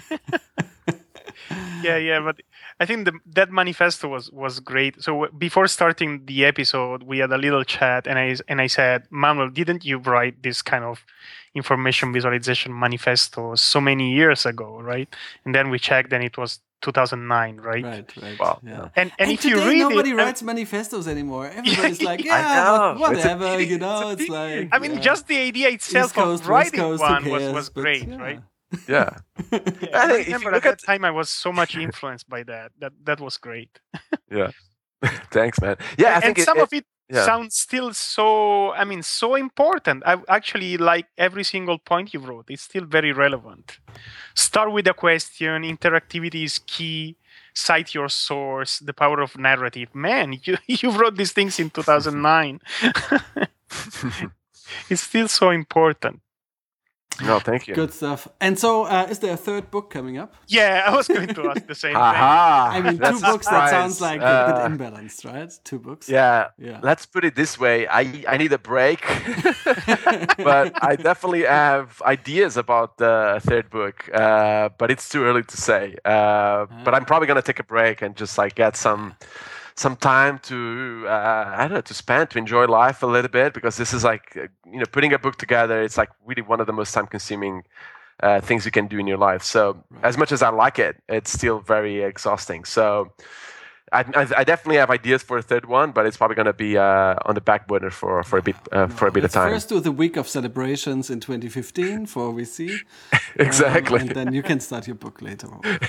[0.10, 0.20] right.
[1.84, 2.42] yeah, yeah, but
[2.80, 5.02] I think the, that manifesto was was great.
[5.02, 9.04] So before starting the episode, we had a little chat, and I and I said,
[9.10, 11.06] Manuel, didn't you write this kind of
[11.54, 15.08] information visualization manifesto so many years ago, right?
[15.46, 17.84] And then we checked, and it was 2009, right?
[17.84, 18.40] Right, right.
[18.40, 18.60] Wow.
[18.64, 18.72] Yeah.
[18.72, 21.48] And, and, and if today, you read nobody it, writes manifestos anymore.
[21.56, 24.10] Everybody's like, yeah, whatever, you know.
[24.10, 24.70] It's, it's like.
[24.72, 25.00] I mean, yeah.
[25.00, 28.18] just the idea itself Coast, of writing Coast, one was, was great, yeah.
[28.18, 28.42] right?
[28.88, 29.18] Yeah.
[29.52, 29.60] yeah
[29.94, 32.72] I, I remember at that time I was so much influenced by that.
[32.80, 33.80] That that was great.
[34.32, 34.52] yeah.
[35.32, 35.78] Thanks, man.
[35.98, 37.26] Yeah, and, and some it, of it yeah.
[37.26, 38.72] sounds still so.
[38.74, 40.04] I mean, so important.
[40.06, 42.46] I actually like every single point you wrote.
[42.50, 43.80] It's still very relevant.
[44.34, 45.64] Start with a question.
[45.64, 47.18] Interactivity is key.
[47.54, 48.80] Cite your source.
[48.80, 49.94] The power of narrative.
[49.94, 52.60] Man, you you wrote these things in 2009.
[54.90, 56.22] it's still so important.
[57.22, 57.76] No, thank you.
[57.76, 58.28] Good stuff.
[58.42, 60.34] And so, uh, is there a third book coming up?
[60.48, 62.02] Yeah, I was going to ask the same thing.
[62.02, 64.26] I mean, two books that sounds like uh,
[64.66, 65.52] a bit imbalanced, right?
[65.64, 66.10] Two books.
[66.10, 66.50] Yeah.
[66.58, 66.80] Yeah.
[66.84, 69.02] Let's put it this way: I I need a break,
[70.38, 74.10] but I definitely have ideas about the third book.
[74.14, 75.96] Uh, but it's too early to say.
[76.04, 79.16] Uh, but I'm probably gonna take a break and just like get some
[79.76, 83.54] some time to uh, I don't know to spend to enjoy life a little bit
[83.54, 85.82] because this is like uh, you know putting a book together.
[85.82, 87.64] It's like really one of the most time consuming
[88.22, 89.44] uh, things you can do in your life.
[89.44, 92.64] So as much as I like it, it's still very exhausting.
[92.64, 93.12] So
[93.96, 96.78] I, I, definitely have ideas for a third one, but it's probably going to be
[96.78, 99.42] uh, on the back burner for for a bit uh, for a bit Let's of
[99.42, 99.52] time.
[99.54, 102.78] First, do the week of celebrations in 2015 for VC.
[103.36, 105.48] exactly, um, and then you can start your book later.
[105.48, 105.62] On.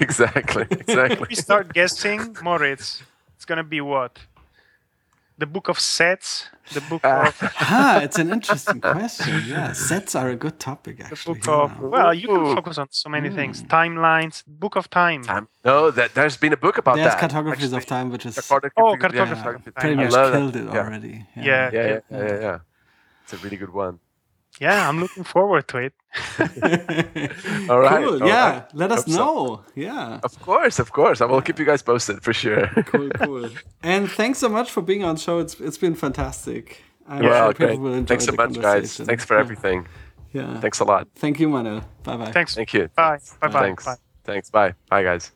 [0.00, 1.26] exactly, exactly.
[1.28, 3.02] we start guessing, Moritz.
[3.36, 4.18] It's going to be what?
[5.38, 7.28] The book of sets the book ah.
[7.28, 11.48] of ah it's an interesting question yeah sets are a good topic actually the book
[11.48, 13.34] of well you can focus on so many mm.
[13.34, 15.48] things timelines book of time, time.
[15.64, 17.76] no that there's been a book about there's that cartographies actually.
[17.78, 21.42] of time which is oh cartography yeah, pretty much killed it already yeah.
[21.44, 21.70] Yeah.
[21.72, 22.58] Yeah, yeah, yeah yeah
[23.24, 23.98] it's a really good one
[24.60, 25.92] yeah, I'm looking forward to it.
[27.68, 28.04] all right.
[28.04, 28.22] Cool.
[28.22, 28.50] All yeah.
[28.50, 28.74] Right.
[28.74, 29.62] Let us Hope know.
[29.64, 29.64] So.
[29.74, 30.20] Yeah.
[30.22, 31.20] Of course, of course.
[31.20, 32.66] I will keep you guys posted for sure.
[32.86, 33.50] cool, cool.
[33.82, 35.40] And thanks so much for being on show.
[35.40, 36.82] It's it's been fantastic.
[37.06, 38.08] I'm yeah, sure great.
[38.08, 38.96] Thanks so much, guys.
[38.96, 39.86] Thanks for everything.
[40.32, 40.58] Yeah.
[40.60, 41.08] Thanks a lot.
[41.16, 41.84] Thank you, Manuel.
[42.02, 42.32] Bye bye.
[42.32, 42.54] Thanks.
[42.54, 42.88] Thank you.
[42.94, 43.18] Bye.
[43.40, 43.60] Bye bye.
[43.60, 43.84] Thanks.
[43.84, 43.96] Bye.
[44.24, 44.50] Thanks.
[44.50, 44.74] Bye.
[44.88, 45.32] Bye, guys.